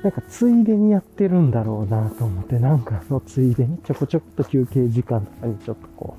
[0.03, 6.17] なんかついでにやってるんだろうなと思って、なんかのついでにちょこちょこっと休憩時間とかにちょっとこ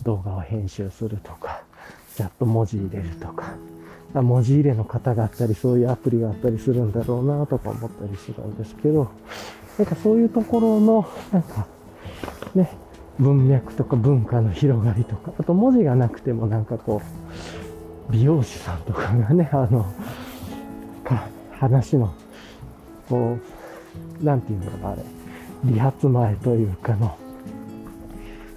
[0.00, 1.62] う、動画を編集するとか、
[2.16, 3.54] ちゃっと文字入れるとか、
[4.14, 9.10] 文字入れの型があったり、そういうアプリがあったりするんだろうなとか思ったりするんですけど、
[9.78, 11.66] なんかそういうところの、なんか、
[12.54, 12.70] ね、
[13.18, 17.02] 文脈とか文化の広がりとか、あと文字がなくてもなんかこ
[18.08, 19.86] う、美容師さんとかがね、あの、
[21.04, 22.12] か、話の、
[23.08, 23.36] こ
[24.20, 25.02] う、なんていうのかあれ、
[25.64, 27.16] 理髪前というかの、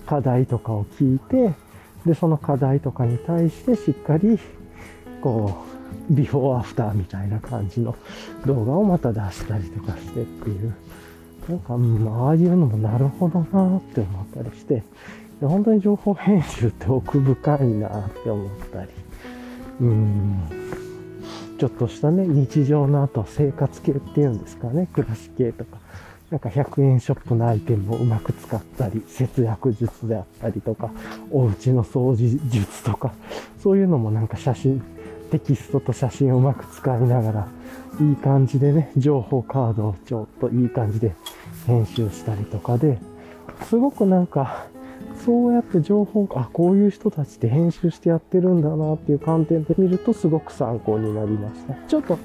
[0.05, 1.53] 課題とかを聞いて、
[2.05, 4.39] で、その課題とかに対してしっかり
[5.21, 5.65] こ
[6.09, 7.95] う、ビフォーアフターみたいな感じの
[8.45, 10.73] 動画をまた出したりとかしてっていう、
[11.49, 14.83] なんか、うん、ああいうのもなるほどなって思ったりして、
[15.41, 18.89] 本当に情報編集って奥深いなって思ったり、
[19.81, 20.39] うん、
[21.57, 25.77] ちょっとしたね、日常の後生活系っていうんですかね、暮らし系とか、
[26.29, 30.91] なんか100円ショップのアイテムをうまく使ったり、節約術であったりとか、
[31.31, 33.13] お家の掃除術とか、
[33.61, 34.81] そういうのもなんか写真、
[35.31, 37.47] テキストと写真をうまく使いながら、
[38.01, 41.15] いい感じでね、情報カードをちょっといい感じで
[41.65, 42.99] 編集したりとかで、
[43.67, 44.65] すごくなんか、
[45.25, 51.75] そうやって情報、あ、こういう人たちって編集してやってるんだなっていう観点で見るとすごく参考になりました。
[51.87, 52.17] ちょっと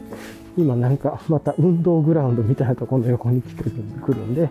[0.56, 3.70] 今なんかまた運動グラウンドみたいなところの横に来てく
[4.14, 4.48] るんで、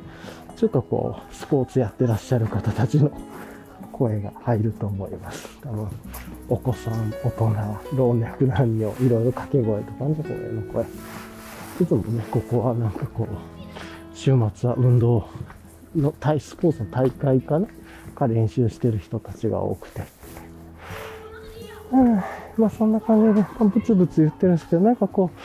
[0.55, 3.11] ちょっとこう、スポーツやってらっしゃる方たちの
[3.97, 5.47] 声が入ると思います。
[5.61, 5.87] 多分、
[6.49, 10.85] お子さん、大人、老若男女、いろいろ掛け声とかね、声の声。
[11.81, 13.27] いつもね、ここはなんかこう、
[14.13, 15.27] 週末は運動
[15.95, 17.67] のタイスポーツの大会かな
[18.15, 20.03] か練習してる人たちが多くて。
[21.93, 22.15] うん、
[22.57, 25.39] まあそんな感じで、ブツブツ言ってるんですけど、なんかこう、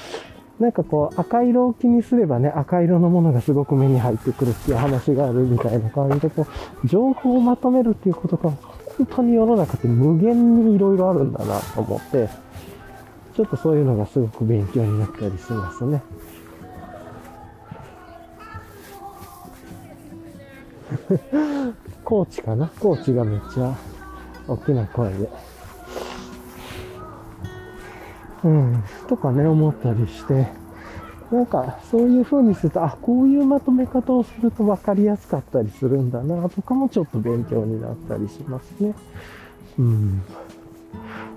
[0.60, 6.46] なんかこう赤色を気にすればね、赤色のものがすごく目に入ってくるっていう話があるみたいな感じで、こ
[6.84, 8.50] う、情報をまとめるっていうことが、
[8.98, 12.28] 本当に世の中って無限にいろいろあるんだなと思って、
[13.34, 16.02] ちょっとそういうのがすごく勉強になったりしますね。
[22.04, 22.66] コーチかな？
[22.66, 23.74] コーチがめっちゃ
[24.46, 25.28] 大きな声で。
[28.44, 30.48] うん、とかね、思ったりして、
[31.30, 38.94] なんか、そういう風にすると、あ、こういうまとめ方をすると分かりやすかったりするんだな、とかもちょっと勉強になったりしますね。
[39.78, 40.22] うん。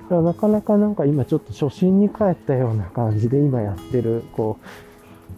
[0.10, 4.58] なかなかなんか今ちょっと初心に帰ったような感じで今やってる、こ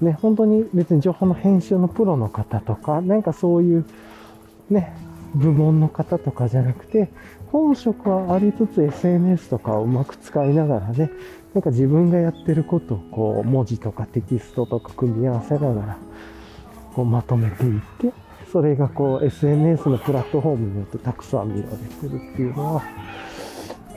[0.01, 3.85] う、ね、本当に別に情報の編集のプロの方とか、なんかそういう、
[4.69, 4.95] ね、
[5.35, 7.09] 部門の方とかじゃなくて、
[7.51, 11.11] 本職はありつつ SNS とかをうまく使いながらね、
[11.55, 15.97] なんか自分がやってることをこう文字とかテキストとか組み合わせながら
[16.93, 18.11] こうまとめていって、
[18.51, 22.83] それがこう SNS のプラットフォームによってたくさん見られてるっていうのは、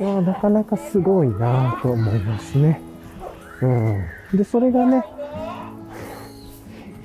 [0.01, 2.81] いやなかなかすごいなと思いますね。
[3.61, 4.39] うん。
[4.39, 5.05] で、それがね、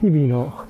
[0.01, 0.65] 日々の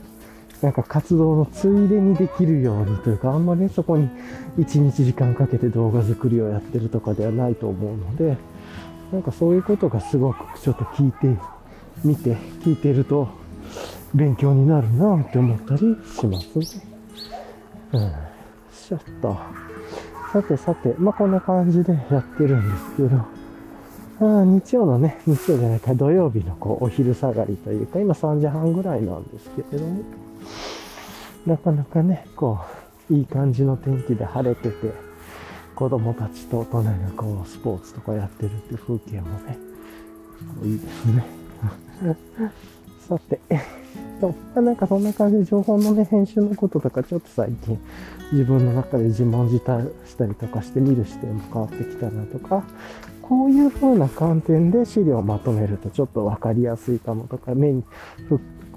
[0.61, 4.09] なんか活動のついでにできるようにというか、あんまりね、そこに
[4.57, 8.37] 1日時間かけて動画作りをやってるとかではないと思うので、
[9.13, 11.39] なんかそういうことがすごくちょっと聞いて、
[12.03, 13.29] 見て、聞いてると
[14.15, 16.83] 勉強になるなって思ったりしますね。
[17.93, 18.13] うん。
[18.87, 19.37] ちょっと。
[20.31, 23.17] さてさて、まあ、こんな感じでやってるんですけど、
[24.41, 30.01] あ日曜のね、日曜じゃないか、土曜日のこうお昼下がりというか、今3時半ぐらいなんですけれども、
[31.45, 32.57] なかなかね、こ
[33.11, 35.12] う、いい感じの天気で晴れてて、
[35.75, 39.57] 子供たちと大人がこう、スポーツとかやってるっていう風景もね、
[40.63, 41.25] いいですね。
[43.07, 43.39] さて、
[44.21, 47.77] そう、なんかそんな感じで情報のね、編集のこととかちょっと最近
[48.31, 52.63] 自分の中で自問自答したりとかして見る視点も変わってきたなとか、
[53.21, 57.83] こういう風な観点で資料をまとめるとちょっとわかりやすいかもとか、目に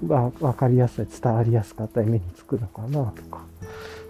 [0.05, 3.41] が分かりやすい、伝わりやすかったり目につくのかなとか、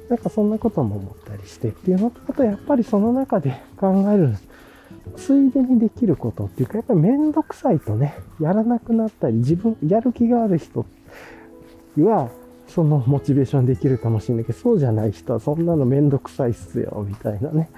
[0.09, 4.35] なんかそんなことも思ったりしてっていうのと、あとやっぱりその中で考える、
[5.15, 10.85] ついでにできることっていうか、やっぱりめんどくさいとね、やらなくなったり、自分、やる気がある人
[11.97, 12.29] は、
[12.67, 17.69] そのモチベーションできるかもしれないけど、そうじゃない人はそんなのめんどくさいっすよ、みたいなね。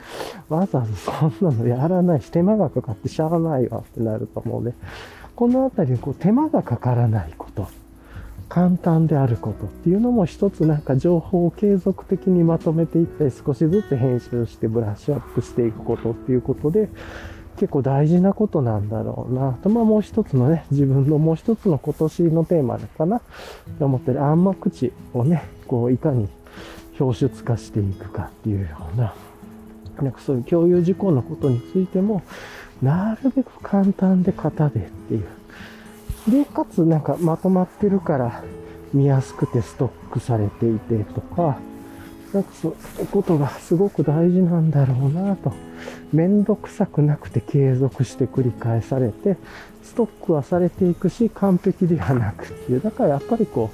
[0.50, 4.74] わざわざそんなのやらないし、手間がかかってしゃあないわってなると思うね。
[5.36, 7.68] このあたり、こう、手間がかからないこと。
[8.50, 16.90] 簡単であることっていうのも一つなんか情報を継続的にまとめていったり少しずつ編集してブラッシュアップしていくことっていうことで
[17.60, 19.52] 結構大事なことなんだろうな。
[19.62, 23.22] と、まあもう一つのね、自分のもう一つの今年のテーマかな。
[23.80, 26.30] と思ってる暗幕地をね、こういかに
[26.98, 29.14] 表出化していくかっていうような、
[30.02, 32.22] なんかそういう共有事項のことについても、
[32.82, 35.26] なるべく簡単で型でっていう
[36.30, 38.44] で、かつなんかまとまってるから
[38.94, 41.60] 見やすくてストックされていてとか、
[42.34, 42.72] なんかそう
[43.02, 45.54] いうことがすごく大事なんだろうなと。
[46.14, 49.38] めんどくさくなくて継続して繰り返されて、
[49.84, 52.82] ストックはされていくし、完璧ではなくっていう。
[52.82, 53.72] だからやっぱりこ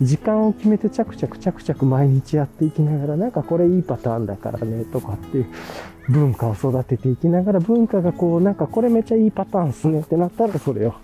[0.00, 5.46] う、時間を決めて着々着々毎日やっていきながら、なんかこれいいパターンだからね、とかっていう
[6.08, 10.94] 文化を育てていきながら、文化がこう、なんかこれめっちゃいいパターンっすねってなったら、それを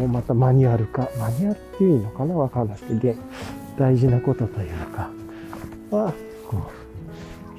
[0.00, 3.18] もうまたマニュアル化、マニュアルっていうのかなわかんないですけど、
[3.78, 5.10] 大事なことというか、
[5.90, 6.14] は、
[6.48, 6.70] こ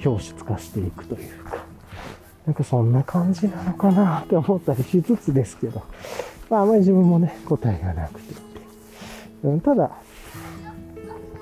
[0.04, 1.64] う、表出化していくというか、
[2.48, 5.84] なんかそんな感じなのかなって思ったりしつつですけど、
[6.50, 8.34] まああまり自分もね、答えがなくて。
[9.44, 9.50] う。
[9.50, 9.92] ん、ただ、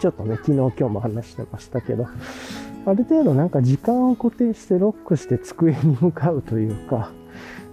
[0.02, 2.08] ちょっとね、昨日今日も話してましたけど、
[2.86, 7.12] ある程度なんか時間を固定してロックして机に向かうというか、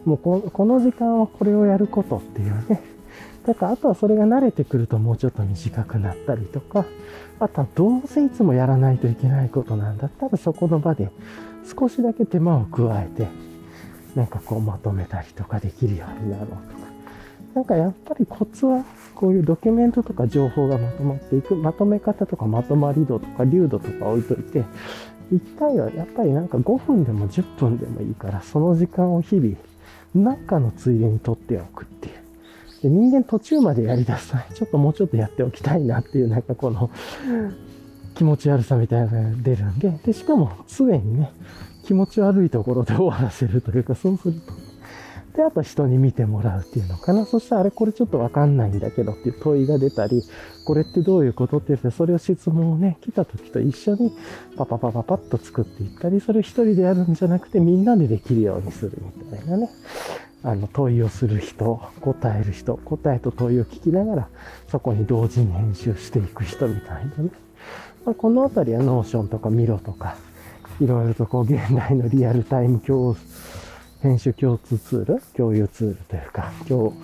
[0.04, 2.95] もうこの時間はこれをやることっていうね、
[3.46, 6.84] だからあとはそれが慣れてくるともうちょっと短くなったりとか、
[7.38, 11.10] あとはどうせいつもやらないといけないことなんだったらそこの場で
[11.78, 13.28] 少しだけ手間を加えて、
[14.16, 16.86] なんかこうまとめたりとかできるようになろうとか。
[17.54, 18.84] なんかやっぱりコツは
[19.14, 24.64] こういうドキュメントとか情報がまとまっていく、まとめ方とかまとまり度とか流度とか置いといて、
[25.32, 29.56] 一回はやっぱりなんか5分でも10分でもいいから、その時間を日々、
[30.14, 32.25] なんかのついでに取っておくっていう。
[32.82, 36.90] で人間途中までやりだすと、 ちょっともうちょっとやっておきたいなっていう、なんかこの、
[38.14, 41.32] 気持ち悪さみたいなのが出るんで、で、しかも常にね、
[41.84, 44.52] 気持ち悪いところで終わらせるというか、そうすると、
[45.36, 47.26] で、あと人に見てもらうっていうのかな。
[47.26, 50.22] そしたら、あれこれちょっとわかんないんだけどっていう問いが出たり、
[50.64, 54.16] これってどういうことって言って、それを質問をね、来た時と一緒に
[54.56, 59.70] パパパパパッと作っていったり、それを一人でやるんじゃなくてみんなでできるようにするみたいなね。
[60.46, 64.28] あの、問いをする人、答える人、答えと問いを聞きながら、
[64.68, 67.30] そこに同時に編集していく人みたいなね。
[68.04, 70.16] まあ、このあたりは Notion とか Miro とか、
[70.80, 73.16] いろいろとこう現代のリアルタイム共
[74.02, 76.96] 編集共通ツール共有ツールというか、今日、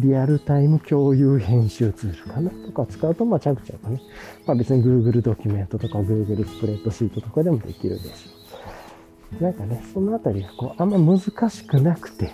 [0.00, 4.00] リアルタイム共有編集ツールかなとか使うと、まあ、ちゃくちゃかね。
[4.46, 9.42] まあ別に Google ドキュメントとか Google スプレッドシートとかでもできるでしょう。
[9.44, 12.32] なんかね、そのあたりがこう、あんま難しくなくて、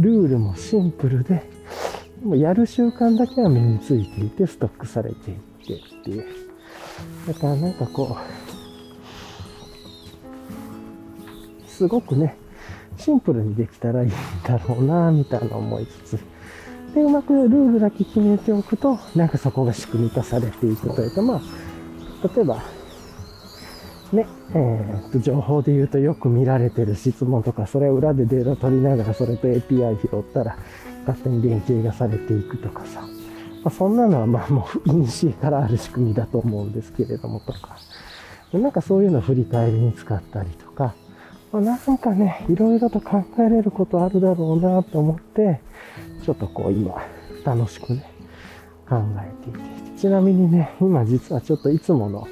[0.00, 1.42] ルールもシンプルで、
[2.22, 6.24] もうやる習慣だけは身についていて、ストックされていってっていう。
[7.26, 8.16] だからなんかこ
[11.66, 12.36] う、すごくね、
[12.96, 16.18] シンプルにできたらいいんだろうな、みたいな思いつつ、
[16.94, 21.40] で、うまくルールだけ決めておくと、なんかそこが仕組み化されていくというか、まあ、
[22.34, 22.62] 例えば、
[24.14, 30.56] ね、えー、と、情報で言うとよく見られてる質問とか、それを裏でデータ取りながら、それと API 拾ったら、
[31.06, 33.02] 勝手に連携がされていくとかさ。
[33.02, 33.08] ま
[33.64, 37.76] あ、そんなのはまあもう、イニシエからある仕組みだと思うんですけれどもとか。
[38.52, 40.94] なんかそういうのを振り返りに使ったりとか、
[41.52, 45.60] まあ、なんかね、いろいろと考えれることあるだろうなと思って、
[46.24, 46.94] ちょっとこう今、
[47.44, 48.10] 楽しくね、
[48.88, 50.00] 考えていて。
[50.00, 52.26] ちなみにね、今実はちょっといつもの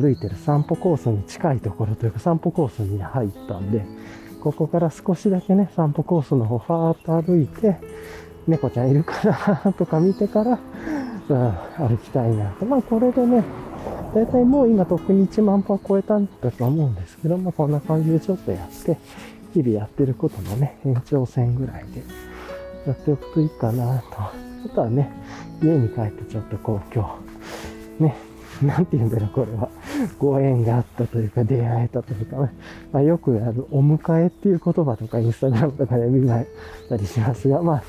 [0.00, 3.84] 歩いてる散歩コースに近いところというか散歩コースに入ったんで、
[4.42, 7.76] ここから少しだけね、散歩コースの方ファーっと歩いて、
[8.46, 10.58] 猫ちゃんいるかなとか見てから、
[11.28, 12.66] うん、歩きたいなと。
[12.66, 13.42] まあこれでね、
[14.14, 18.98] だいたいもう今とっくに1万歩は超えたんだと思うんですけど、まあこんな感じでちょっとやって、
[19.54, 22.02] 日々やってることのね、延長線ぐらいで
[22.86, 24.04] やっておくといいかなと。
[24.18, 24.32] あ
[24.74, 25.10] とはね、
[25.62, 27.18] 家に帰ってちょっとこう今
[27.98, 28.16] 日、ね、
[28.62, 29.68] なんて言うんだろう、これは。
[30.18, 32.36] ご縁があったというか、出会えたというか。
[32.92, 36.44] まあ、よくある、お迎えっていう言葉とか、インスタグラムとかで見ら
[36.88, 37.82] たりしますが、まあ、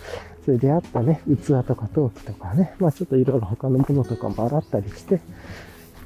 [0.46, 5.20] それ出会ったね、器とか陶器とかね、まあちょっといろいろ他のものとかも洗ったりして、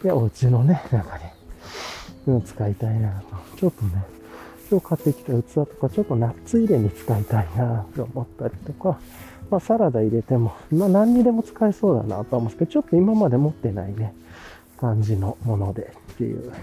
[0.02, 1.18] で、お家のね、中
[2.26, 3.58] に、使いたいなと。
[3.58, 4.06] ちょっとね、
[4.72, 8.98] 今日買ってきた器とか、ちょっとナッツ入れに使いたいなと思ったりとか、
[9.52, 14.14] まあサラダ入れても、まあ何にでも使えそうだなと思うんですけど、ちょっと今まで持ってないね、
[14.80, 16.54] 感じのものでっていう、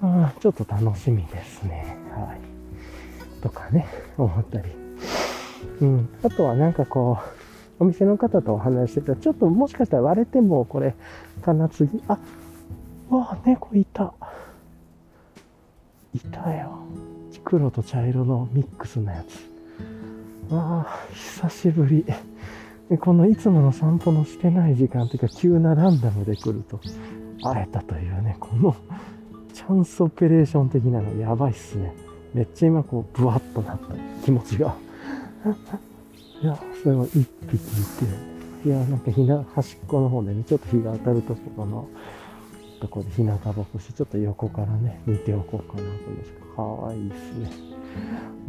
[0.00, 1.96] あちょっと楽しみですね。
[2.10, 3.42] はい。
[3.42, 4.70] とかね、思ったり。
[5.80, 6.08] うん。
[6.22, 7.18] あとはなんかこ
[7.80, 10.94] う、お店の方とお話してたら、ちょっともしかしたら割れてもこれ、
[11.42, 12.18] 棚継ぎ、あ、
[13.10, 14.12] わあ、猫いた。
[16.14, 16.78] いたよ。
[17.44, 20.52] 黒と茶色のミックスのやつ。
[20.52, 22.04] わあ、久しぶり。
[22.88, 26.80] で、このいつもの散歩のしてない時間というか、急なランダムで来ると、
[27.42, 28.74] 会えたというね、この
[29.52, 31.92] チャンスオペレーション的なのやばいっすね。
[32.32, 34.74] めっちゃ今こう、ブワッとなった気持ちが。
[36.42, 37.28] いや、それも一匹い
[38.62, 41.88] て、いや、なんかひな、端っこの方でね、ちょっと日が当たるところの、
[42.80, 47.77] とこで日向ぼっこして、ちょっと横からね、見ておこうかなと思うんです、かわいいっすね。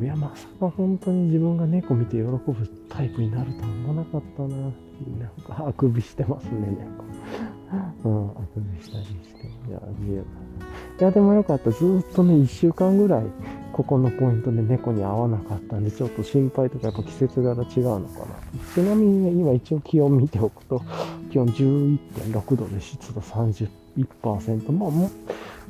[0.02, 2.40] いや、まさか本当に自分が猫見て喜ぶ
[2.88, 4.72] タイプになるとは思わなかったな、なん
[5.46, 7.10] か、あくびしてますね、猫。
[8.06, 9.48] うん、あくびしたりして。
[9.70, 10.26] いや、見える。
[11.00, 11.72] いや、でもよかった。
[11.72, 13.24] ずっとね、1週間ぐらい、
[13.74, 18.26] ここのポイントで猫に会わなかったんで、ちょっと心配とかやっぱ季節柄違うのかな。
[18.74, 20.82] ちなみにね、今一応気温見ておくと、
[21.32, 24.72] 気温11.6度で湿度31%。
[24.72, 25.12] まあも、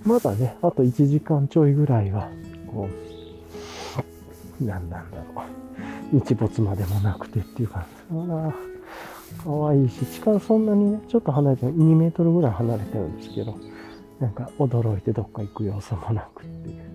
[0.06, 2.30] まだね、あと1時間ちょいぐらいは、
[2.68, 3.09] こう、
[4.60, 5.44] 何なんだろ
[6.14, 6.18] う。
[6.20, 8.16] 日没までもなくてっていう感じ。
[8.34, 8.54] あ
[9.42, 13.58] あ、かわいいし、力そんなにね、ちょっと離れて、2メートルぐらい離れてるんですけど、
[14.20, 16.90] なんか驚いてどっか行く様子もなくっていう。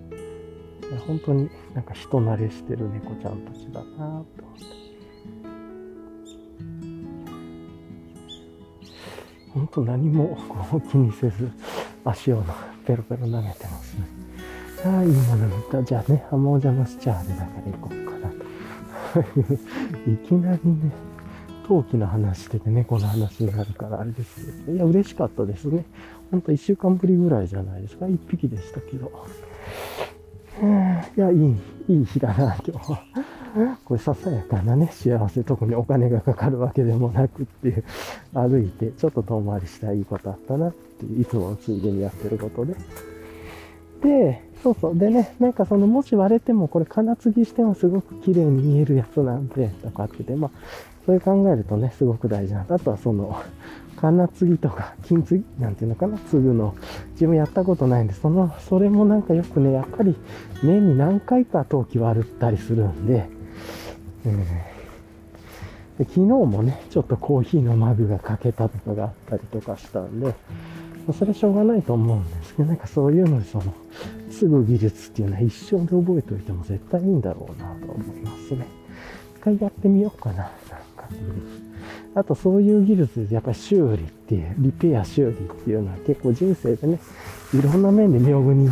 [1.06, 4.84] 本当になんか人慣れしてる猫ちゃんたちだなと思って。
[9.54, 11.50] 本当何もこう気にせず
[12.04, 12.42] 足を
[12.86, 14.23] ペロペロ舐めてますね。
[14.84, 15.82] ああ、いいもの見た。
[15.82, 19.50] じゃあね、あんまお邪魔しちゃあれだから行こうかなと。
[20.10, 20.92] いきなりね、
[21.66, 24.72] 陶器の話してて猫、の話になるからあれですけど。
[24.72, 25.84] いや、嬉しかったですね。
[26.30, 28.06] ほんと一週間ぶりぐらいじゃないですか。
[28.08, 29.10] 一匹でしたけど。
[31.16, 31.56] いや、いい、
[31.88, 33.02] いい日だな、今日は。
[33.84, 37.84] これささやかなね、幸せ、特にお金がかかるわけでもなくっていう、
[38.34, 42.74] 歩いてちょっと遠回りしたいいことあったなっていう、いつものついでにやってることで。
[44.02, 44.98] で、そうそう。
[44.98, 50.50] でね、なんかその、もし割れても、これ金継ぎしてもすごく綺麗に見えるやつなんで、とかってて、まあ、
[51.04, 52.76] それ考えるとね、すごく大事なんだ。
[52.76, 53.36] あとはその、
[54.00, 56.74] 金継ぎとか、金継ぎなんていうのかな、継ぐの。
[57.12, 60.16] 自分やったことないんで、その、それもなんかよくね、やっぱり
[60.62, 63.28] 年に何回か陶器割ったりするんで、
[64.24, 64.38] うん
[65.98, 70.34] で昨日もね、ちょっとコーヒーのマグが欠けたとかがあったりとかしたんで、
[71.12, 73.64] それはしょうがないと思うんですけど、なんかそういうのでその、
[74.30, 78.66] すぐ技術っていうのは一生で覚えておいても絶対いいんだろうなと思いますね。
[79.36, 81.08] 一回やってみようかな、なんか。
[82.14, 85.34] あとそういう技術でやっぱり修理っていう、リペア修理っ
[85.64, 86.98] ていうのは結構人生でね、
[87.52, 88.70] いろんな面で妙に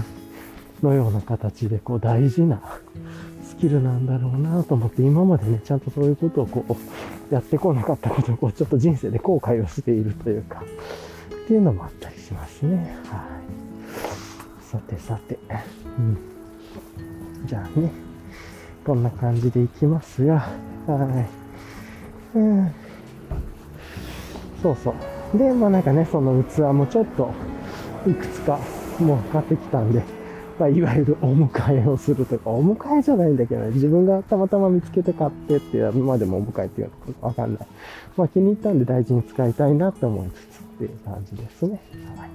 [0.82, 2.60] のような形でこう大事な
[3.44, 10.64] スキルなんだろうなと思って、今までね、ちゃんとそういうことをこう、やってこなかったことをこう、ちょっと人生で後悔をしているというか、
[11.44, 12.96] っていうのもあったりしますね。
[13.06, 13.26] は
[14.60, 14.64] い。
[14.64, 15.38] さてさて、
[15.98, 16.18] うん。
[17.46, 17.90] じゃあね、
[18.84, 20.48] こんな感じでいきますが、
[20.86, 21.26] は
[22.34, 22.38] い。
[22.38, 22.74] うん。
[24.62, 24.94] そうそ
[25.34, 25.38] う。
[25.38, 27.30] で、まあなんかね、その器もちょっと、
[28.06, 28.58] いくつか
[28.98, 30.02] もう買ってきたんで、
[30.58, 37.66] まあ、いわゆるお迎えをするとか、お迎えじゃないんだけどね、自分がたまたま見つけて買ってっていう、今でもお迎えっていうのかわかんない。
[38.16, 40.51] まあ気に入ったんで大事に使いたいなって思いつつ
[40.84, 41.80] っていう感じですね。
[42.16, 42.30] はい。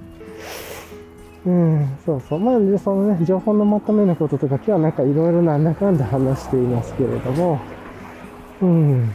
[1.46, 2.40] うん、そうそう。
[2.40, 7.60] まあ、で、そのね、情報のまとめのこととか、今日はなんかいろいろなんだかんだ話していますけれども、
[8.62, 9.12] うん。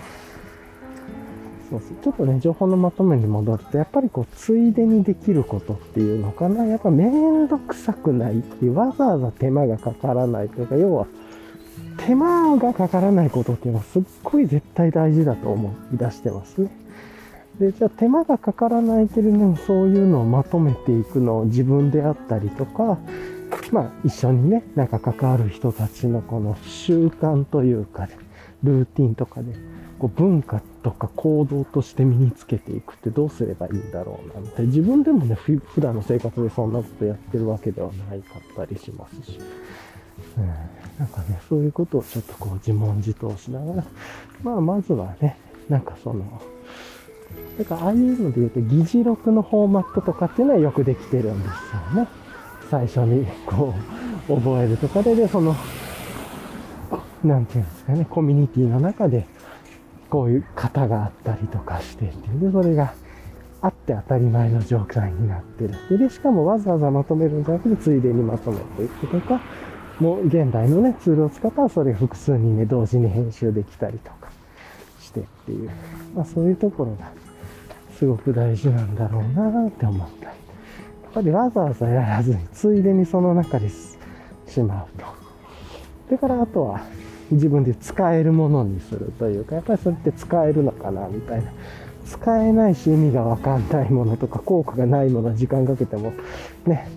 [1.69, 1.97] そうそう。
[2.03, 6.65] ちょっとね、情報のまとめに戻ると、やっぱりこう、ついでにできることっていうのかな。
[6.65, 11.07] やっぱめんどくさくないっていう、わざわざ手間がかからないというか、要は、
[11.99, 16.82] 手間がかからないことっていうのはすっごい絶対大事だと思い出してますね。
[17.59, 22.99] で、じゃあ手間がかからないけれども、そういうのをまとめていくのを自分であったりとか、
[23.71, 28.17] まあ一緒にね、なんか関わる人たちのこの習慣というかね、
[28.63, 29.53] ルーティンとかで、
[29.99, 39.39] こう文化とか行動として身につけていくってどうすればいいんだろうなんて、自分でもね、普段の生活でそんなことやってるわけではないかったりしますし、
[40.37, 40.47] うん、
[40.99, 43.85] なんかね、そういうことをちょっとこう自問自答しながら、
[44.43, 45.37] まあまずはね、
[45.69, 46.43] なんかその、
[47.59, 52.09] だからああいうので言うと議事録のフォーマットとかっていうのはよくできてるんですよね。
[52.71, 53.75] 最初にこ
[54.29, 55.55] う覚えるとかで、で、その、
[57.23, 59.27] なんていうんですかね、コミュニティの中で
[60.09, 62.95] こういう型があったりとかしてっていうで、それが
[63.61, 65.75] あって当たり前の状態になってる。
[65.91, 69.41] で、でしかもわざわざまとめるんじゃなくて、ついでにまとめていくとか、
[70.01, 74.31] もう現代のね、ツールを使ったらそれ複数にね、同時に編集できたりとか
[75.01, 75.71] してっていう、
[76.15, 77.13] まあそういうところが
[78.03, 80.25] すごく大事なんだろうなって思ったり。
[80.27, 85.05] やっぱりわざわざやらずに、ついでにその中でしまうと。
[86.07, 86.81] それからあとは、
[87.31, 91.53] 自分で使えるものにするというか、やっぱりそれって使えるのかな、みたいな。
[92.05, 96.13] 使えないし意味がわかんないものとか、効果がないものは時間かけても、
[96.67, 96.89] ね、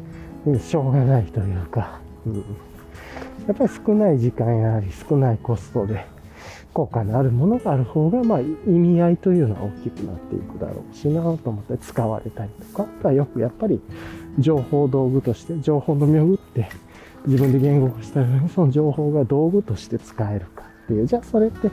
[0.59, 2.35] しょうがないというか、うん、
[3.45, 6.14] やっぱり少ない時間やあり、少ないコストで、
[6.75, 13.79] 効果のあるものがある方が、まあ、意味合いというのは大きくなっていくだろうしなと思って使われたりとか、あとはよくやっぱり
[14.37, 16.67] 情報道具として、情報の妙具って
[17.25, 21.71] 自分で言語化したように、その情報が道具として使えるかっていう、じゃあそれって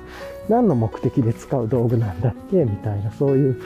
[0.48, 3.60] 何の目的で使う道具なんだっけみたいな、そういう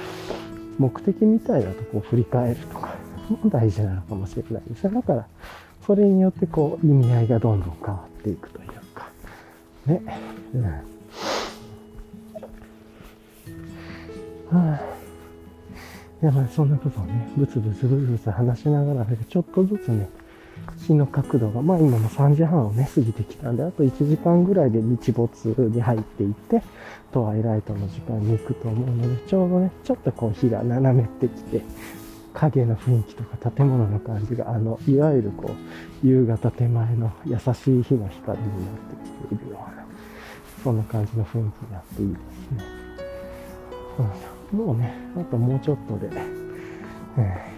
[0.79, 2.95] 目的みたいなとこを振り返るとか、
[3.29, 5.27] も大事なのかもしれないですだから、
[5.87, 9.11] それによってこう意味合いがどんどん変わっていくというか、
[9.85, 10.01] ね。
[10.55, 10.96] うん。
[14.51, 14.81] はあ、
[16.23, 20.09] いやまあそんなことをね、ブツブツブツブツ話しながら、ちょっとずつね、
[20.87, 26.63] 日の角度が、まあ今も3時半をね、過ぎてきたんで、あと1時間ぐらいで日没に入っていって、
[27.13, 31.63] トワイライトの時間に行くと思うので、ちょうどね、ちょっとこう日が斜めってきて、
[32.35, 39.87] 影の雰囲気とか建物の感じが、あの、いわゆるこう、夕方手前の優しい日の光になってきているような、
[40.63, 42.65] そんな感じの雰囲気になっていいですね。
[43.99, 46.11] うん、もうね、あともうちょっとで、
[47.19, 47.53] え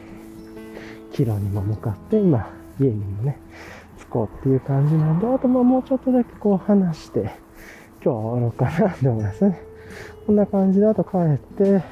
[1.11, 3.39] ー、キロにも向かって今、家にもね、
[3.99, 7.20] 着こうっていう感じなんで、あとまあもうちょっとだけこう話して、
[8.03, 9.61] 今日は終わろうかなって思いますね。
[10.26, 11.82] こんな感じで、あと帰って、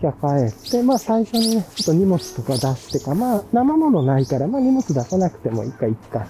[0.00, 6.26] 今日は帰って、まあ最初にね、ちょっと荷物とか出してか、まあ生物ないから、まあ荷物出さなくてもいいか、いいか。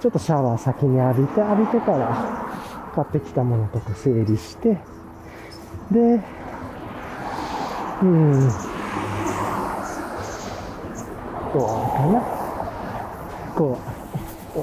[0.00, 4.78] ちょっとシャワー先に浴びて、浴びてから買ってきたものとか整理して、
[5.90, 6.20] で、
[8.02, 8.46] うん、ど
[11.54, 11.60] うか
[12.06, 12.20] な。
[13.54, 13.78] こ
[14.56, 14.58] う、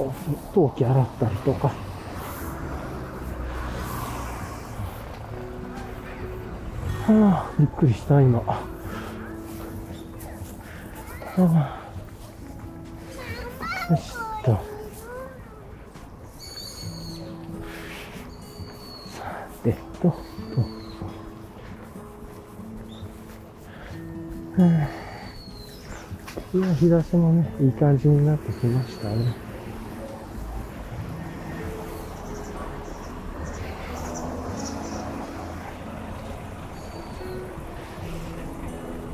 [0.54, 1.72] 陶器洗ったりとか。
[7.08, 8.40] はあ、びっくりした、今。
[8.40, 8.60] は
[11.40, 11.42] あ、
[13.90, 14.52] よしっと。
[19.08, 19.24] さ
[19.64, 20.14] てと、
[24.60, 29.34] はあいや、日差しもね、いい感じになってきましたね。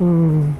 [0.00, 0.56] うん。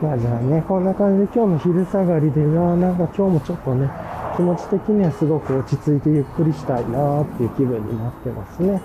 [0.00, 3.90] まあじゃあね、こんな感じで今日の昼下がりで、ななんか今日もちょっとね、
[4.36, 8.80] 気持ち的にはすごく落ち着いてゆっくりしたいなっていう気分になってますね。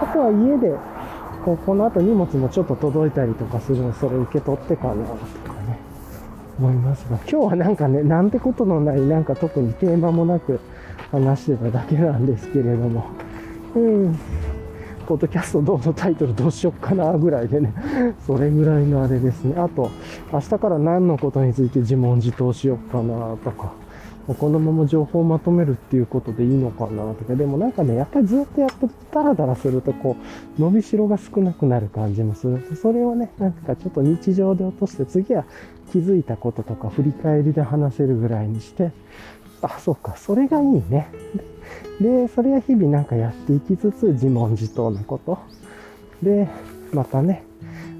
[0.00, 0.76] あとは家で、
[1.48, 5.14] ここの後荷物もちょっと届いたりとかするのそれ受け取ってかなと
[5.50, 5.78] かね
[6.58, 10.60] 思いますが、今日はなんかね、なんてことのない、なんか特にテーマもなく
[11.10, 13.06] 話してただけなんですけれども、
[13.76, 14.18] うん、
[15.06, 17.72] ポッドキャストどうぞタイトルどうしよっかなぐらいでね、
[18.26, 19.54] それぐらいのあれですね。
[19.56, 19.90] あと、
[20.32, 23.72] 明日から何のことについて自問自答しよっかなとか、
[24.34, 30.16] このまま情報をまとめるっていうことでいいのかなとか、でもなんかね、やっぱりずっとやってダラダラすると、こ
[30.58, 35.44] う、伸びしろが少なくなる感じもする、それをね、なんかちょっと日常で落として、次は
[35.92, 38.92] 気づいたこととか振り返りで話せるぐらいにして、
[39.62, 41.08] あ、そうか、それがいいね。
[42.00, 45.38] で、それは日々なんかやっていきつつ、自問自答のこと。
[46.22, 46.48] で、
[46.92, 47.44] またね、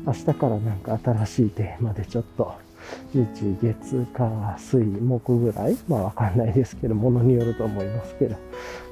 [0.07, 2.53] 明日からなんか新しいテーマでちょっと、
[3.13, 8.37] 日、月、火、水、木ぐらいまあわかんないですけど、ものによると思いますけど、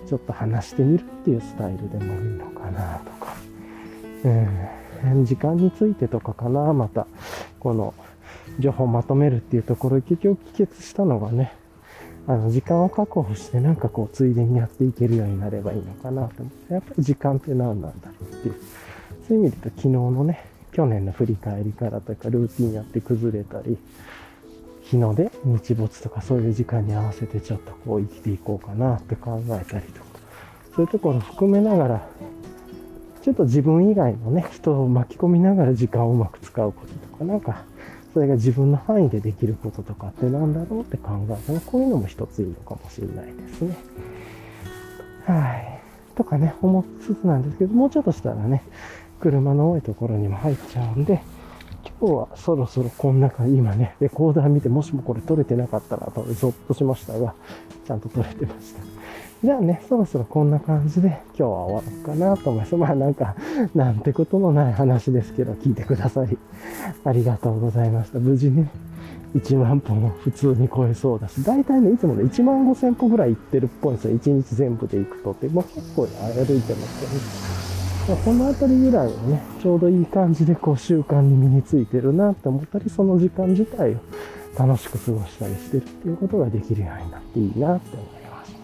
[0.09, 3.35] ちょっと話してみるっていうスタイルでもいいのかなとか。
[5.05, 7.07] うん、時間についてとかかな、また、
[7.61, 7.95] この、
[8.59, 11.53] 情報をまとめるっていうところ結局帰結したのがね、
[12.27, 18.55] あの、時間を確保してなんかこう、ついでにやっていけるようになればいいのかなと思って、やっぱり時間って何なんだろうっていう。
[19.29, 23.79] そういう意味で言うと昨日のね、去年の振り返りからとか、ルーティンやって崩れたり、
[24.83, 30.07] 日の出、日没とかそういう時間に合わせてちょっとこう生きていこうかなって考えたりとか、
[30.75, 32.09] そういうところ含めながら、
[33.23, 37.65] ちょっと自分以外のね、人を巻き込みながら時間をうまく使うこととか、なんか、
[38.15, 43.77] それが自分の範囲でできることとかって何だろうって考えたら、こういうのも一ついいのかもしれないですね。
[45.27, 45.81] はい。
[46.15, 48.63] とかね、思いつつなんですけど、もうちょっとしたらね、
[49.21, 51.23] 車の多いところにも入っちゃうんで、
[52.01, 57.35] 今日はそろそろこんな感じ、今ね、レコーダー見て、もしもこれ撮れてなかったら、とゾッとしましたが、
[57.87, 58.81] ちゃんと撮れてました。
[59.45, 62.77] じゃあね、そろそろこんな感じで今日は終わろうかなと思います。
[62.77, 63.37] まあなんか、
[63.75, 66.39] なんてことのない話ですけど、聞いてくださり、
[67.05, 68.19] ありがとうございました。
[68.19, 68.71] 無事にね、
[69.35, 74.15] 1万歩も普通に超えそうだし、大体ね、いつもね、1万5千歩ぐらい行ってるっぽいんですよ。
[74.17, 75.49] 1日全部で行くとって。
[75.49, 77.66] まあ結構、ね、歩いてますけどね。
[78.07, 83.97] この辺りぐらいはね、ちょうどいい感じでこう習慣に身についてるなって思ったり、その時間自体を
[84.59, 88.55] 楽しく過ごしたりしてるっていうことができるようになっていいなって思います。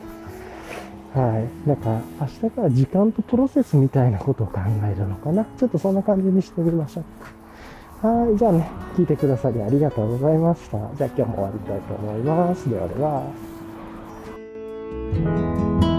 [1.18, 1.48] はい。
[1.68, 5.44] なんか、明日から時間とプロセスみたいなことを考えるのかな？
[5.44, 7.04] ちょっとそんな感じにしてみましょ
[8.02, 8.06] う。
[8.06, 8.36] はい。
[8.38, 10.78] じゃあね、聞いてくださりありがとうございました。
[10.96, 12.70] じゃあ今日も終わりたいと思います。
[12.70, 12.94] ではで
[15.82, 15.91] は。